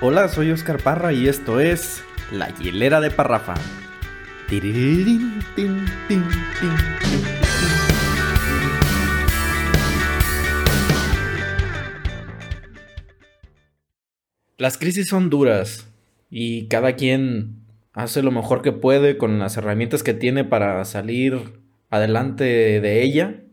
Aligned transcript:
Hola, 0.00 0.28
soy 0.28 0.50
Oscar 0.50 0.82
Parra 0.82 1.12
y 1.12 1.28
esto 1.28 1.60
es 1.60 2.02
La 2.32 2.48
Hielera 2.56 3.00
de 3.00 3.12
Parrafa. 3.12 3.54
Las 14.58 14.78
crisis 14.78 15.06
son 15.08 15.30
duras 15.30 15.88
y 16.28 16.66
cada 16.66 16.96
quien 16.96 17.64
hace 17.92 18.22
lo 18.22 18.32
mejor 18.32 18.62
que 18.62 18.72
puede 18.72 19.16
con 19.16 19.38
las 19.38 19.56
herramientas 19.56 20.02
que 20.02 20.12
tiene 20.12 20.44
para 20.44 20.84
salir 20.84 21.38
adelante 21.88 22.44
de 22.80 23.02
ella. 23.02 23.44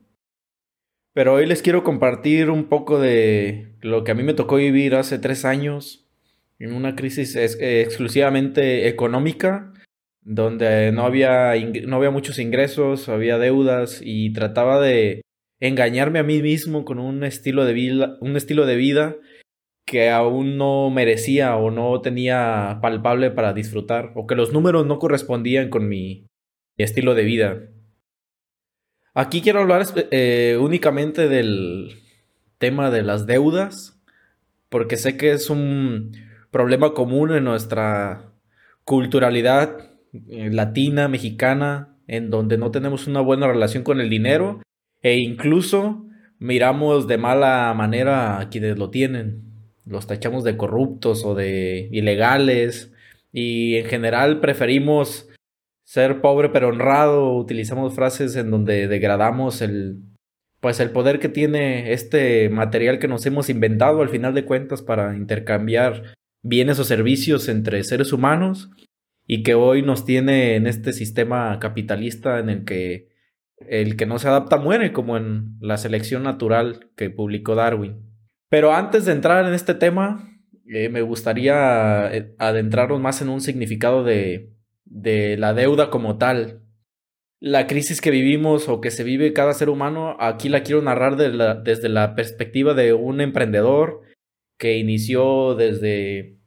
Pero 1.14 1.36
hoy 1.36 1.46
les 1.46 1.62
quiero 1.62 1.84
compartir 1.84 2.50
un 2.50 2.66
poco 2.66 3.00
de 3.00 3.76
lo 3.82 4.04
que 4.04 4.12
a 4.12 4.16
mí 4.16 4.24
me 4.24 4.34
tocó 4.34 4.56
vivir 4.56 4.96
hace 4.96 5.20
tres 5.20 5.46
años 5.46 6.01
en 6.62 6.74
una 6.74 6.96
crisis 6.96 7.36
eh, 7.36 7.82
exclusivamente 7.82 8.88
económica, 8.88 9.74
donde 10.22 10.92
no 10.92 11.06
había, 11.06 11.54
no 11.88 11.96
había 11.96 12.12
muchos 12.12 12.38
ingresos, 12.38 13.10
había 13.10 13.40
deudas 13.40 14.00
y 14.04 14.32
trataba 14.34 14.80
de 14.80 15.24
engañarme 15.60 16.20
a 16.20 16.24
mí 16.24 16.40
mismo 16.42 16.86
con 16.86 17.00
un 17.00 17.24
estilo 17.24 17.66
de 17.66 17.74
vida, 17.74 18.18
un 18.22 18.38
estilo 18.38 18.68
de 18.68 18.76
vida 18.76 19.16
que 19.86 20.12
aún 20.12 20.58
no 20.58 20.92
merecía 20.92 21.56
o 21.56 21.72
no 21.72 22.00
tenía 22.02 22.78
palpable 22.82 23.32
para 23.32 23.54
disfrutar, 23.54 24.12
o 24.16 24.28
que 24.28 24.36
los 24.36 24.54
números 24.54 24.86
no 24.86 25.00
correspondían 25.00 25.70
con 25.70 25.90
mi, 25.90 26.28
estilo 26.78 27.14
de 27.16 27.24
vida. 27.24 27.62
Aquí 29.14 29.42
quiero 29.42 29.60
hablar 29.60 29.86
eh, 30.12 30.58
únicamente 30.60 31.28
del 31.28 32.00
tema 32.60 32.90
de 32.92 33.02
las 33.02 33.26
deudas, 33.26 34.00
porque 34.70 34.98
sé 34.98 35.18
que 35.18 35.32
es 35.32 35.50
un 35.50 36.31
problema 36.52 36.94
común 36.94 37.34
en 37.34 37.46
nuestra 37.46 38.34
culturalidad 38.84 39.90
eh, 40.30 40.50
latina, 40.52 41.08
mexicana, 41.08 41.98
en 42.08 42.30
donde 42.30 42.58
no 42.58 42.72
tenemos 42.72 43.08
una 43.08 43.22
buena 43.22 43.48
relación 43.48 43.84
con 43.84 44.02
el 44.02 44.10
dinero 44.10 44.62
e 45.02 45.18
incluso 45.18 46.06
miramos 46.40 47.08
de 47.08 47.18
mala 47.18 47.74
manera 47.74 48.40
a 48.40 48.50
quienes 48.50 48.78
lo 48.78 48.90
tienen. 48.90 49.44
Los 49.86 50.08
tachamos 50.08 50.44
de 50.44 50.58
corruptos 50.58 51.24
o 51.26 51.36
de 51.36 51.88
ilegales 51.92 52.92
y 53.32 53.78
en 53.78 53.86
general 53.86 54.42
preferimos 54.42 55.30
ser 55.84 56.22
pobre 56.22 56.50
pero 56.50 56.70
honrado, 56.70 57.34
utilizamos 57.36 57.94
frases 57.94 58.36
en 58.36 58.52
donde 58.52 58.88
degradamos 58.88 59.62
el 59.62 60.02
pues 60.60 60.80
el 60.80 60.92
poder 60.92 61.20
que 61.20 61.28
tiene 61.28 61.92
este 61.92 62.48
material 62.50 63.00
que 63.00 63.08
nos 63.08 63.26
hemos 63.26 63.50
inventado 63.50 64.02
al 64.02 64.10
final 64.10 64.36
de 64.36 64.46
cuentas 64.46 64.84
para 64.84 65.18
intercambiar 65.18 66.14
bienes 66.44 66.80
o 66.80 66.84
servicios 66.84 67.48
entre 67.50 67.84
seres 67.84 68.14
humanos 68.14 68.70
y 69.28 69.44
que 69.44 69.54
hoy 69.54 69.82
nos 69.82 70.06
tiene 70.06 70.56
en 70.56 70.68
este 70.68 70.94
sistema 70.94 71.58
capitalista 71.60 72.40
en 72.40 72.50
el 72.50 72.66
que 72.66 73.10
el 73.68 73.96
que 73.96 74.06
no 74.06 74.18
se 74.18 74.28
adapta 74.28 74.58
muere 74.58 74.92
como 74.92 75.18
en 75.18 75.58
la 75.60 75.78
selección 75.78 76.24
natural 76.24 76.90
que 76.96 77.10
publicó 77.10 77.56
Darwin. 77.56 78.12
Pero 78.50 78.74
antes 78.74 79.06
de 79.06 79.12
entrar 79.12 79.46
en 79.46 79.54
este 79.54 79.76
tema, 79.76 80.30
eh, 80.68 80.90
me 80.90 81.02
gustaría 81.02 82.14
eh, 82.14 82.36
adentrarnos 82.40 83.00
más 83.00 83.22
en 83.22 83.30
un 83.30 83.40
significado 83.40 84.04
de, 84.04 84.52
de 84.86 85.38
la 85.38 85.54
deuda 85.54 85.90
como 85.90 86.18
tal. 86.18 86.64
La 87.40 87.68
crisis 87.68 88.02
que 88.02 88.12
vivimos 88.12 88.68
o 88.68 88.82
que 88.82 88.92
se 88.92 89.04
vive 89.04 89.34
cada 89.34 89.54
ser 89.54 89.70
humano, 89.70 90.18
aquí 90.20 90.50
la 90.50 90.64
quiero 90.64 90.82
narrar 90.82 91.16
desde 91.16 91.90
la 91.90 92.16
perspectiva 92.16 92.74
de 92.74 92.94
un 92.94 93.22
emprendedor 93.22 94.02
que 94.62 94.78
inició 94.78 95.56
desde 95.56 96.38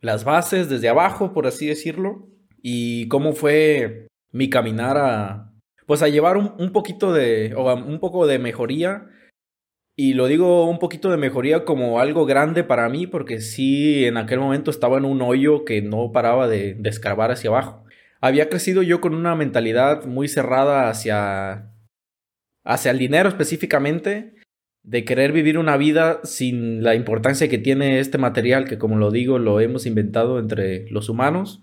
las 0.00 0.22
bases, 0.22 0.68
desde 0.68 0.88
abajo, 0.88 1.32
por 1.32 1.48
así 1.48 1.66
decirlo, 1.66 2.28
y 2.62 3.08
cómo 3.08 3.32
fue 3.32 4.06
mi 4.30 4.48
caminar 4.48 4.96
a, 4.96 5.52
pues 5.84 6.00
a 6.04 6.08
llevar 6.08 6.36
un, 6.36 6.54
un 6.60 6.70
poquito 6.70 7.12
de, 7.12 7.52
o 7.56 7.74
un 7.74 7.98
poco 7.98 8.28
de 8.28 8.38
mejoría 8.38 9.08
y 9.96 10.14
lo 10.14 10.28
digo 10.28 10.70
un 10.70 10.78
poquito 10.78 11.10
de 11.10 11.16
mejoría 11.16 11.64
como 11.64 11.98
algo 11.98 12.24
grande 12.24 12.62
para 12.62 12.88
mí, 12.88 13.08
porque 13.08 13.40
sí, 13.40 14.04
en 14.04 14.16
aquel 14.16 14.38
momento 14.38 14.70
estaba 14.70 14.98
en 14.98 15.04
un 15.04 15.20
hoyo 15.20 15.64
que 15.64 15.82
no 15.82 16.12
paraba 16.12 16.46
de, 16.46 16.74
de 16.74 16.88
escarbar 16.88 17.32
hacia 17.32 17.50
abajo. 17.50 17.84
Había 18.20 18.48
crecido 18.48 18.84
yo 18.84 19.00
con 19.00 19.12
una 19.12 19.34
mentalidad 19.34 20.04
muy 20.04 20.28
cerrada 20.28 20.88
hacia, 20.88 21.72
hacia 22.62 22.92
el 22.92 22.98
dinero 22.98 23.28
específicamente, 23.28 24.34
de 24.82 25.04
querer 25.04 25.32
vivir 25.32 25.58
una 25.58 25.76
vida 25.76 26.20
sin 26.24 26.82
la 26.82 26.94
importancia 26.94 27.48
que 27.48 27.58
tiene 27.58 28.00
este 28.00 28.18
material, 28.18 28.64
que 28.64 28.78
como 28.78 28.96
lo 28.96 29.10
digo, 29.10 29.38
lo 29.38 29.60
hemos 29.60 29.86
inventado 29.86 30.38
entre 30.38 30.88
los 30.90 31.08
humanos. 31.08 31.62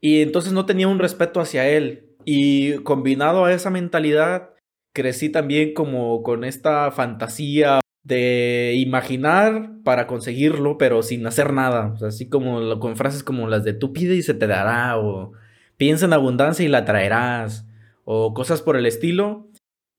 Y 0.00 0.22
entonces 0.22 0.52
no 0.52 0.66
tenía 0.66 0.88
un 0.88 0.98
respeto 0.98 1.40
hacia 1.40 1.68
él. 1.68 2.16
Y 2.24 2.74
combinado 2.78 3.44
a 3.44 3.52
esa 3.52 3.70
mentalidad, 3.70 4.50
crecí 4.94 5.28
también 5.28 5.74
como 5.74 6.22
con 6.22 6.44
esta 6.44 6.90
fantasía 6.90 7.80
de 8.02 8.74
imaginar 8.76 9.72
para 9.84 10.06
conseguirlo, 10.06 10.78
pero 10.78 11.02
sin 11.02 11.26
hacer 11.26 11.52
nada. 11.52 11.94
así 12.02 12.28
como 12.28 12.78
con 12.80 12.96
frases 12.96 13.22
como 13.22 13.46
las 13.46 13.64
de 13.64 13.74
tú 13.74 13.92
pide 13.92 14.14
y 14.14 14.22
se 14.22 14.34
te 14.34 14.46
dará, 14.46 14.98
o 14.98 15.32
piensa 15.76 16.06
en 16.06 16.14
abundancia 16.14 16.64
y 16.64 16.68
la 16.68 16.84
traerás, 16.84 17.66
o 18.04 18.32
cosas 18.32 18.62
por 18.62 18.76
el 18.76 18.86
estilo, 18.86 19.49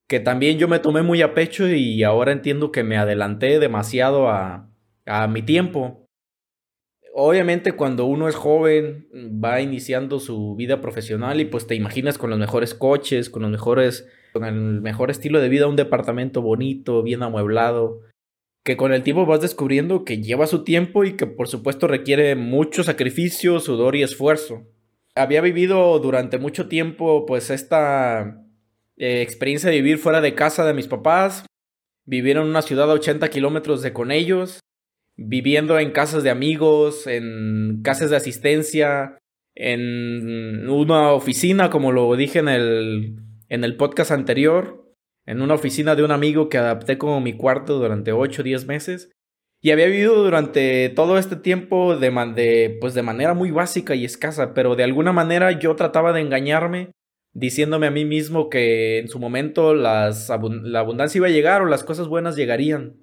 que 0.08 0.20
también 0.20 0.58
yo 0.58 0.68
me 0.68 0.78
tomé 0.78 1.02
muy 1.02 1.22
a 1.22 1.34
pecho 1.34 1.68
y 1.68 2.02
ahora 2.02 2.32
entiendo 2.32 2.72
que 2.72 2.84
me 2.84 2.96
adelanté 2.96 3.58
demasiado 3.58 4.28
a, 4.28 4.68
a 5.06 5.26
mi 5.26 5.42
tiempo. 5.42 6.06
Obviamente 7.14 7.72
cuando 7.72 8.06
uno 8.06 8.28
es 8.28 8.34
joven 8.34 9.06
va 9.12 9.60
iniciando 9.60 10.18
su 10.18 10.54
vida 10.56 10.80
profesional 10.80 11.40
y 11.40 11.44
pues 11.44 11.66
te 11.66 11.74
imaginas 11.74 12.16
con 12.16 12.30
los 12.30 12.38
mejores 12.38 12.74
coches, 12.74 13.28
con 13.28 13.42
los 13.42 13.50
mejores 13.50 14.06
con 14.32 14.44
el 14.44 14.80
mejor 14.80 15.10
estilo 15.10 15.40
de 15.40 15.48
vida, 15.48 15.68
un 15.68 15.76
departamento 15.76 16.40
bonito, 16.42 17.02
bien 17.02 17.22
amueblado, 17.22 18.00
que 18.64 18.76
con 18.76 18.92
el 18.92 19.02
tiempo 19.02 19.26
vas 19.26 19.40
descubriendo 19.40 20.04
que 20.04 20.22
lleva 20.22 20.46
su 20.46 20.64
tiempo 20.64 21.04
y 21.04 21.16
que 21.16 21.26
por 21.26 21.48
supuesto 21.48 21.86
requiere 21.86 22.34
mucho 22.34 22.82
sacrificio, 22.82 23.60
sudor 23.60 23.96
y 23.96 24.02
esfuerzo. 24.02 24.66
Había 25.14 25.42
vivido 25.42 25.98
durante 25.98 26.38
mucho 26.38 26.68
tiempo 26.68 27.26
pues 27.26 27.50
esta 27.50 28.42
eh, 28.96 29.22
experiencia 29.22 29.70
de 29.70 29.76
vivir 29.76 29.98
fuera 29.98 30.20
de 30.20 30.34
casa 30.34 30.64
de 30.64 30.74
mis 30.74 30.88
papás, 30.88 31.46
vivir 32.06 32.36
en 32.36 32.44
una 32.44 32.62
ciudad 32.62 32.90
a 32.90 32.94
80 32.94 33.28
kilómetros 33.28 33.82
de 33.82 33.92
con 33.92 34.10
ellos, 34.10 34.60
viviendo 35.16 35.78
en 35.78 35.92
casas 35.92 36.22
de 36.22 36.30
amigos, 36.30 37.06
en 37.06 37.80
casas 37.82 38.10
de 38.10 38.16
asistencia, 38.16 39.18
en 39.54 40.68
una 40.68 41.12
oficina, 41.12 41.70
como 41.70 41.92
lo 41.92 42.14
dije 42.16 42.38
en 42.38 42.48
el 42.48 43.16
en 43.52 43.64
el 43.64 43.76
podcast 43.76 44.12
anterior, 44.12 44.82
en 45.26 45.42
una 45.42 45.52
oficina 45.52 45.94
de 45.94 46.02
un 46.02 46.10
amigo 46.10 46.48
que 46.48 46.56
adapté 46.56 46.96
como 46.96 47.20
mi 47.20 47.34
cuarto 47.34 47.78
durante 47.78 48.10
8 48.10 48.40
o 48.40 48.44
10 48.44 48.66
meses. 48.66 49.10
Y 49.60 49.72
había 49.72 49.88
vivido 49.88 50.24
durante 50.24 50.88
todo 50.88 51.18
este 51.18 51.36
tiempo 51.36 51.98
de, 51.98 52.78
pues 52.80 52.94
de 52.94 53.02
manera 53.02 53.34
muy 53.34 53.50
básica 53.50 53.94
y 53.94 54.06
escasa, 54.06 54.54
pero 54.54 54.74
de 54.74 54.84
alguna 54.84 55.12
manera 55.12 55.52
yo 55.52 55.76
trataba 55.76 56.14
de 56.14 56.22
engañarme 56.22 56.92
diciéndome 57.34 57.86
a 57.86 57.90
mí 57.90 58.04
mismo 58.04 58.50
que 58.50 58.98
en 58.98 59.08
su 59.08 59.18
momento 59.18 59.74
la 59.74 60.14
abundancia 60.74 61.18
iba 61.18 61.26
a 61.26 61.30
llegar 61.30 61.62
o 61.62 61.66
las 61.66 61.84
cosas 61.84 62.08
buenas 62.08 62.36
llegarían. 62.36 62.96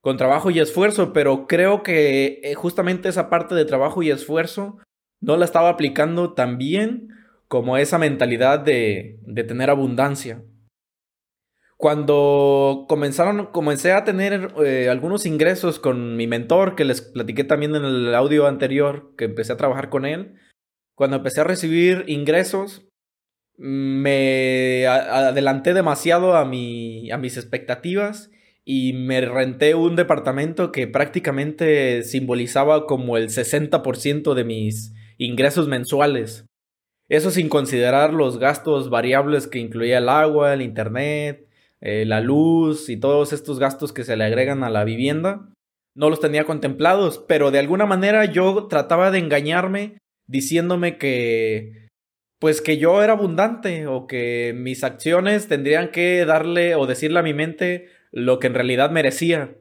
Con 0.00 0.16
trabajo 0.16 0.50
y 0.50 0.58
esfuerzo, 0.58 1.12
pero 1.12 1.46
creo 1.46 1.82
que 1.84 2.40
eh, 2.42 2.54
justamente 2.54 3.08
esa 3.08 3.30
parte 3.30 3.54
de 3.54 3.64
trabajo 3.64 4.02
y 4.02 4.10
esfuerzo 4.10 4.78
no 5.20 5.36
la 5.36 5.44
estaba 5.44 5.68
aplicando 5.68 6.32
tan 6.34 6.58
bien 6.58 7.08
como 7.46 7.76
esa 7.76 7.98
mentalidad 7.98 8.58
de, 8.58 9.20
de 9.22 9.44
tener 9.44 9.70
abundancia. 9.70 10.42
Cuando 11.82 12.86
comenzaron, 12.88 13.46
comencé 13.46 13.92
a 13.92 14.04
tener 14.04 14.54
eh, 14.64 14.88
algunos 14.88 15.26
ingresos 15.26 15.78
con 15.78 16.16
mi 16.16 16.28
mentor, 16.28 16.76
que 16.76 16.84
les 16.84 17.02
platiqué 17.02 17.42
también 17.44 17.74
en 17.74 17.84
el 17.84 18.14
audio 18.14 18.46
anterior, 18.46 19.14
que 19.16 19.24
empecé 19.24 19.52
a 19.52 19.56
trabajar 19.56 19.88
con 19.88 20.04
él, 20.04 20.34
cuando 20.94 21.16
empecé 21.16 21.40
a 21.40 21.44
recibir 21.44 22.04
ingresos, 22.06 22.88
me 23.64 24.88
adelanté 24.88 25.72
demasiado 25.72 26.36
a, 26.36 26.44
mi, 26.44 27.12
a 27.12 27.16
mis 27.16 27.36
expectativas 27.36 28.32
y 28.64 28.92
me 28.92 29.20
renté 29.20 29.76
un 29.76 29.94
departamento 29.94 30.72
que 30.72 30.88
prácticamente 30.88 32.02
simbolizaba 32.02 32.86
como 32.86 33.16
el 33.16 33.28
60% 33.28 34.34
de 34.34 34.44
mis 34.44 34.92
ingresos 35.16 35.68
mensuales. 35.68 36.44
Eso 37.08 37.30
sin 37.30 37.48
considerar 37.48 38.12
los 38.12 38.38
gastos 38.38 38.90
variables 38.90 39.46
que 39.46 39.60
incluía 39.60 39.98
el 39.98 40.08
agua, 40.08 40.54
el 40.54 40.62
internet, 40.62 41.46
eh, 41.80 42.04
la 42.04 42.20
luz 42.20 42.88
y 42.88 42.96
todos 42.96 43.32
estos 43.32 43.60
gastos 43.60 43.92
que 43.92 44.02
se 44.02 44.16
le 44.16 44.24
agregan 44.24 44.64
a 44.64 44.70
la 44.70 44.82
vivienda. 44.82 45.48
No 45.94 46.10
los 46.10 46.18
tenía 46.18 46.44
contemplados, 46.44 47.24
pero 47.28 47.52
de 47.52 47.60
alguna 47.60 47.86
manera 47.86 48.24
yo 48.24 48.66
trataba 48.66 49.12
de 49.12 49.18
engañarme 49.18 49.98
diciéndome 50.26 50.98
que 50.98 51.81
pues 52.42 52.60
que 52.60 52.76
yo 52.76 53.04
era 53.04 53.12
abundante 53.12 53.86
o 53.86 54.08
que 54.08 54.52
mis 54.56 54.82
acciones 54.82 55.46
tendrían 55.46 55.92
que 55.92 56.24
darle 56.24 56.74
o 56.74 56.88
decirle 56.88 57.20
a 57.20 57.22
mi 57.22 57.32
mente 57.32 57.86
lo 58.10 58.40
que 58.40 58.48
en 58.48 58.54
realidad 58.54 58.90
merecía. 58.90 59.58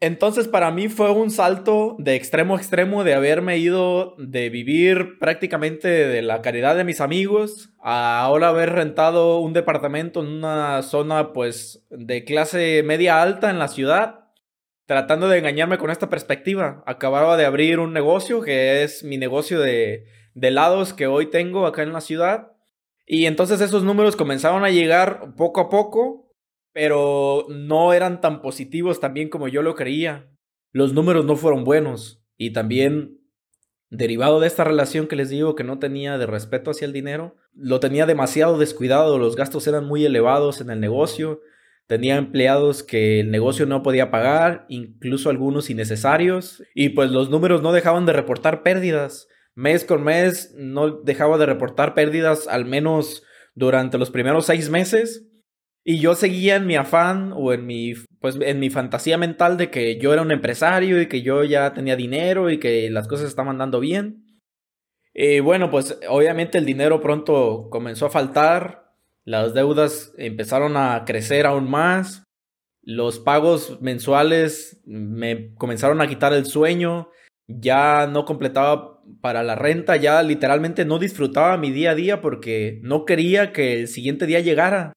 Entonces 0.00 0.46
para 0.46 0.70
mí 0.70 0.90
fue 0.90 1.10
un 1.10 1.30
salto 1.30 1.96
de 1.98 2.14
extremo 2.14 2.54
a 2.54 2.58
extremo 2.58 3.02
de 3.02 3.14
haberme 3.14 3.56
ido 3.56 4.14
de 4.18 4.50
vivir 4.50 5.18
prácticamente 5.18 5.88
de 5.88 6.20
la 6.20 6.42
caridad 6.42 6.76
de 6.76 6.84
mis 6.84 7.00
amigos 7.00 7.70
a 7.80 8.20
ahora 8.20 8.48
haber 8.48 8.74
rentado 8.74 9.38
un 9.38 9.54
departamento 9.54 10.20
en 10.20 10.26
una 10.26 10.82
zona 10.82 11.32
pues 11.32 11.86
de 11.88 12.24
clase 12.24 12.82
media 12.84 13.22
alta 13.22 13.48
en 13.48 13.58
la 13.58 13.68
ciudad, 13.68 14.26
tratando 14.84 15.30
de 15.30 15.38
engañarme 15.38 15.78
con 15.78 15.90
esta 15.90 16.10
perspectiva. 16.10 16.84
Acababa 16.84 17.38
de 17.38 17.46
abrir 17.46 17.80
un 17.80 17.94
negocio 17.94 18.42
que 18.42 18.82
es 18.82 19.02
mi 19.02 19.16
negocio 19.16 19.60
de, 19.60 20.14
de 20.36 20.48
helados 20.48 20.92
que 20.92 21.08
hoy 21.08 21.26
tengo 21.26 21.66
acá 21.66 21.82
en 21.82 21.92
la 21.92 22.00
ciudad. 22.00 22.52
Y 23.04 23.26
entonces 23.26 23.60
esos 23.60 23.82
números 23.82 24.14
comenzaron 24.14 24.64
a 24.64 24.70
llegar 24.70 25.34
poco 25.36 25.60
a 25.60 25.68
poco 25.68 26.26
pero 26.76 27.46
no 27.48 27.94
eran 27.94 28.20
tan 28.20 28.42
positivos 28.42 29.00
también 29.00 29.30
como 29.30 29.48
yo 29.48 29.62
lo 29.62 29.74
creía. 29.74 30.28
Los 30.72 30.92
números 30.92 31.24
no 31.24 31.34
fueron 31.34 31.64
buenos 31.64 32.22
y 32.36 32.50
también 32.50 33.18
derivado 33.88 34.40
de 34.40 34.46
esta 34.46 34.62
relación 34.62 35.06
que 35.06 35.16
les 35.16 35.30
digo 35.30 35.54
que 35.54 35.64
no 35.64 35.78
tenía 35.78 36.18
de 36.18 36.26
respeto 36.26 36.70
hacia 36.70 36.84
el 36.84 36.92
dinero, 36.92 37.34
lo 37.54 37.80
tenía 37.80 38.04
demasiado 38.04 38.58
descuidado, 38.58 39.18
los 39.18 39.36
gastos 39.36 39.66
eran 39.66 39.86
muy 39.86 40.04
elevados 40.04 40.60
en 40.60 40.68
el 40.68 40.78
negocio, 40.78 41.40
tenía 41.86 42.16
empleados 42.18 42.82
que 42.82 43.20
el 43.20 43.30
negocio 43.30 43.64
no 43.64 43.82
podía 43.82 44.10
pagar, 44.10 44.66
incluso 44.68 45.30
algunos 45.30 45.70
innecesarios, 45.70 46.62
y 46.74 46.90
pues 46.90 47.10
los 47.10 47.30
números 47.30 47.62
no 47.62 47.72
dejaban 47.72 48.04
de 48.04 48.12
reportar 48.12 48.62
pérdidas. 48.62 49.28
Mes 49.56 49.84
con 49.84 50.04
mes 50.04 50.54
no 50.54 50.90
dejaba 50.90 51.38
de 51.38 51.46
reportar 51.46 51.94
pérdidas 51.94 52.46
al 52.46 52.66
menos 52.66 53.24
durante 53.54 53.96
los 53.96 54.10
primeros 54.10 54.46
seis 54.46 54.68
meses 54.68 55.26
y 55.82 55.98
yo 56.00 56.14
seguía 56.14 56.56
en 56.56 56.66
mi 56.66 56.76
afán 56.76 57.32
o 57.34 57.52
en 57.52 57.64
mi, 57.64 57.94
pues, 58.20 58.36
en 58.40 58.60
mi 58.60 58.70
fantasía 58.70 59.16
mental 59.16 59.56
de 59.56 59.70
que 59.70 59.98
yo 59.98 60.12
era 60.12 60.20
un 60.20 60.30
empresario 60.30 61.00
y 61.00 61.06
que 61.06 61.22
yo 61.22 61.42
ya 61.44 61.72
tenía 61.72 61.96
dinero 61.96 62.50
y 62.50 62.58
que 62.58 62.90
las 62.90 63.08
cosas 63.08 63.28
estaban 63.28 63.56
dando 63.56 63.80
bien. 63.80 64.40
Y 65.14 65.40
bueno, 65.40 65.70
pues 65.70 65.98
obviamente 66.08 66.58
el 66.58 66.66
dinero 66.66 67.00
pronto 67.00 67.68
comenzó 67.70 68.06
a 68.06 68.10
faltar, 68.10 68.92
las 69.24 69.54
deudas 69.54 70.12
empezaron 70.18 70.76
a 70.76 71.04
crecer 71.06 71.46
aún 71.46 71.70
más, 71.70 72.24
los 72.82 73.18
pagos 73.18 73.80
mensuales 73.80 74.82
me 74.84 75.54
comenzaron 75.54 76.02
a 76.02 76.08
quitar 76.08 76.34
el 76.34 76.44
sueño, 76.44 77.10
ya 77.46 78.06
no 78.06 78.24
completaba 78.24 78.95
para 79.20 79.42
la 79.42 79.54
renta, 79.54 79.96
ya 79.96 80.22
literalmente 80.22 80.84
no 80.84 80.98
disfrutaba 80.98 81.56
mi 81.56 81.70
día 81.70 81.92
a 81.92 81.94
día 81.94 82.20
porque 82.20 82.80
no 82.82 83.04
quería 83.04 83.52
que 83.52 83.80
el 83.80 83.88
siguiente 83.88 84.26
día 84.26 84.40
llegara 84.40 84.92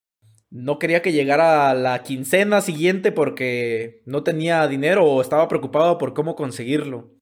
no 0.51 0.79
quería 0.79 1.01
que 1.01 1.11
llegara 1.11 1.73
la 1.73 2.01
quincena 2.03 2.61
siguiente 2.61 3.11
porque 3.11 4.01
no 4.05 4.23
tenía 4.23 4.67
dinero 4.67 5.05
o 5.05 5.21
estaba 5.21 5.47
preocupado 5.47 5.97
por 5.97 6.13
cómo 6.13 6.35
conseguirlo. 6.35 7.13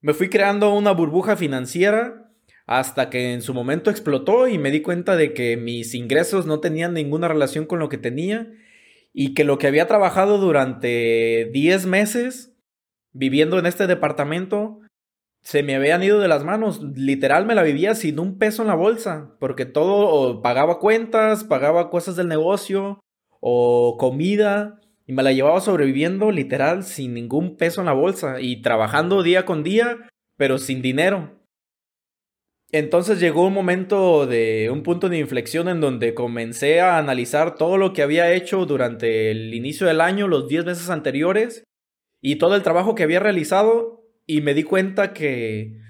Me 0.00 0.14
fui 0.14 0.28
creando 0.28 0.74
una 0.74 0.92
burbuja 0.92 1.36
financiera 1.36 2.32
hasta 2.66 3.10
que 3.10 3.32
en 3.32 3.42
su 3.42 3.54
momento 3.54 3.90
explotó 3.90 4.48
y 4.48 4.58
me 4.58 4.70
di 4.70 4.82
cuenta 4.82 5.16
de 5.16 5.32
que 5.34 5.56
mis 5.56 5.94
ingresos 5.94 6.46
no 6.46 6.60
tenían 6.60 6.94
ninguna 6.94 7.28
relación 7.28 7.64
con 7.64 7.78
lo 7.78 7.88
que 7.88 7.98
tenía 7.98 8.52
y 9.12 9.34
que 9.34 9.44
lo 9.44 9.58
que 9.58 9.68
había 9.68 9.86
trabajado 9.86 10.38
durante 10.38 11.48
10 11.52 11.86
meses 11.86 12.52
viviendo 13.12 13.58
en 13.58 13.66
este 13.66 13.86
departamento 13.86 14.80
se 15.42 15.62
me 15.62 15.74
habían 15.74 16.02
ido 16.02 16.20
de 16.20 16.28
las 16.28 16.44
manos. 16.44 16.82
Literal 16.94 17.46
me 17.46 17.54
la 17.54 17.62
vivía 17.62 17.94
sin 17.94 18.18
un 18.18 18.38
peso 18.38 18.62
en 18.62 18.68
la 18.68 18.74
bolsa, 18.74 19.36
porque 19.40 19.66
todo 19.66 20.42
pagaba 20.42 20.78
cuentas, 20.78 21.44
pagaba 21.44 21.90
cosas 21.90 22.16
del 22.16 22.28
negocio 22.28 23.00
o 23.40 23.96
comida 23.98 24.80
y 25.06 25.12
me 25.12 25.22
la 25.22 25.32
llevaba 25.32 25.60
sobreviviendo 25.60 26.30
literal 26.30 26.84
sin 26.84 27.14
ningún 27.14 27.56
peso 27.56 27.80
en 27.80 27.86
la 27.86 27.94
bolsa 27.94 28.40
y 28.40 28.60
trabajando 28.60 29.22
día 29.22 29.46
con 29.46 29.62
día, 29.62 30.08
pero 30.36 30.58
sin 30.58 30.82
dinero. 30.82 31.38
Entonces 32.70 33.18
llegó 33.18 33.46
un 33.46 33.54
momento 33.54 34.26
de 34.26 34.68
un 34.70 34.82
punto 34.82 35.08
de 35.08 35.18
inflexión 35.18 35.68
en 35.68 35.80
donde 35.80 36.12
comencé 36.12 36.82
a 36.82 36.98
analizar 36.98 37.54
todo 37.54 37.78
lo 37.78 37.94
que 37.94 38.02
había 38.02 38.34
hecho 38.34 38.66
durante 38.66 39.30
el 39.30 39.54
inicio 39.54 39.86
del 39.86 40.02
año, 40.02 40.28
los 40.28 40.48
10 40.48 40.66
meses 40.66 40.90
anteriores 40.90 41.64
y 42.20 42.36
todo 42.36 42.54
el 42.56 42.62
trabajo 42.62 42.94
que 42.94 43.04
había 43.04 43.20
realizado 43.20 43.97
y 44.28 44.42
me 44.42 44.54
di 44.54 44.62
cuenta 44.62 45.12
que 45.14 45.80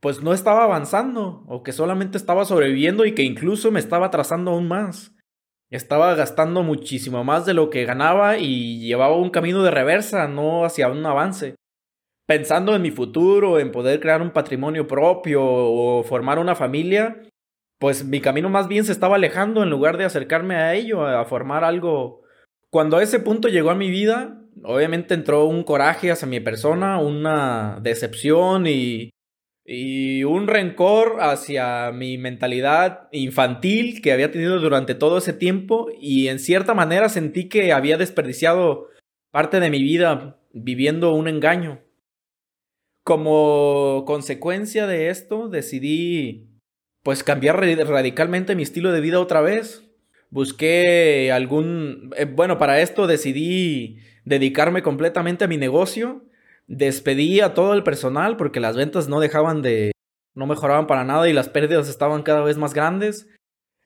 pues 0.00 0.22
no 0.22 0.32
estaba 0.32 0.62
avanzando 0.62 1.44
o 1.48 1.64
que 1.64 1.72
solamente 1.72 2.16
estaba 2.16 2.44
sobreviviendo 2.44 3.04
y 3.04 3.14
que 3.14 3.24
incluso 3.24 3.72
me 3.72 3.80
estaba 3.80 4.06
atrasando 4.06 4.52
aún 4.52 4.68
más. 4.68 5.14
Estaba 5.70 6.14
gastando 6.14 6.62
muchísimo 6.62 7.24
más 7.24 7.44
de 7.44 7.54
lo 7.54 7.68
que 7.68 7.84
ganaba 7.84 8.38
y 8.38 8.86
llevaba 8.86 9.16
un 9.16 9.30
camino 9.30 9.62
de 9.64 9.72
reversa, 9.72 10.28
no 10.28 10.64
hacia 10.64 10.88
un 10.88 11.04
avance. 11.04 11.56
Pensando 12.26 12.76
en 12.76 12.82
mi 12.82 12.92
futuro, 12.92 13.58
en 13.58 13.72
poder 13.72 13.98
crear 13.98 14.22
un 14.22 14.30
patrimonio 14.30 14.86
propio 14.86 15.42
o 15.44 16.04
formar 16.04 16.38
una 16.38 16.54
familia, 16.54 17.22
pues 17.80 18.04
mi 18.04 18.20
camino 18.20 18.48
más 18.48 18.68
bien 18.68 18.84
se 18.84 18.92
estaba 18.92 19.16
alejando 19.16 19.62
en 19.64 19.70
lugar 19.70 19.98
de 19.98 20.04
acercarme 20.04 20.54
a 20.54 20.74
ello, 20.74 21.04
a 21.04 21.24
formar 21.24 21.64
algo. 21.64 22.22
Cuando 22.70 23.00
ese 23.00 23.18
punto 23.18 23.48
llegó 23.48 23.70
a 23.70 23.74
mi 23.74 23.90
vida, 23.90 24.40
obviamente 24.64 25.14
entró 25.14 25.46
un 25.46 25.64
coraje 25.64 26.10
hacia 26.10 26.28
mi 26.28 26.40
persona, 26.40 26.98
una 26.98 27.78
decepción 27.82 28.66
y, 28.66 29.10
y 29.64 30.24
un 30.24 30.46
rencor 30.46 31.18
hacia 31.20 31.92
mi 31.92 32.16
mentalidad 32.16 33.08
infantil 33.12 34.00
que 34.00 34.12
había 34.12 34.30
tenido 34.30 34.58
durante 34.60 34.94
todo 34.94 35.18
ese 35.18 35.32
tiempo 35.32 35.88
y 36.00 36.28
en 36.28 36.38
cierta 36.38 36.72
manera 36.74 37.08
sentí 37.08 37.48
que 37.48 37.72
había 37.72 37.98
desperdiciado 37.98 38.88
parte 39.30 39.60
de 39.60 39.70
mi 39.70 39.82
vida 39.82 40.40
viviendo 40.52 41.12
un 41.12 41.28
engaño. 41.28 41.80
Como 43.04 44.04
consecuencia 44.06 44.86
de 44.86 45.10
esto 45.10 45.48
decidí 45.48 46.48
pues 47.02 47.22
cambiar 47.22 47.56
radicalmente 47.58 48.56
mi 48.56 48.62
estilo 48.62 48.92
de 48.92 49.00
vida 49.00 49.20
otra 49.20 49.40
vez. 49.40 49.84
Busqué 50.30 51.32
algún... 51.32 52.10
Eh, 52.16 52.26
bueno, 52.26 52.58
para 52.58 52.80
esto 52.80 53.06
decidí 53.06 53.98
dedicarme 54.28 54.82
completamente 54.82 55.44
a 55.44 55.48
mi 55.48 55.56
negocio. 55.56 56.24
Despedí 56.66 57.40
a 57.40 57.54
todo 57.54 57.72
el 57.72 57.82
personal 57.82 58.36
porque 58.36 58.60
las 58.60 58.76
ventas 58.76 59.08
no 59.08 59.20
dejaban 59.20 59.62
de... 59.62 59.92
no 60.34 60.46
mejoraban 60.46 60.86
para 60.86 61.04
nada 61.04 61.28
y 61.28 61.32
las 61.32 61.48
pérdidas 61.48 61.88
estaban 61.88 62.22
cada 62.22 62.42
vez 62.42 62.58
más 62.58 62.74
grandes. 62.74 63.28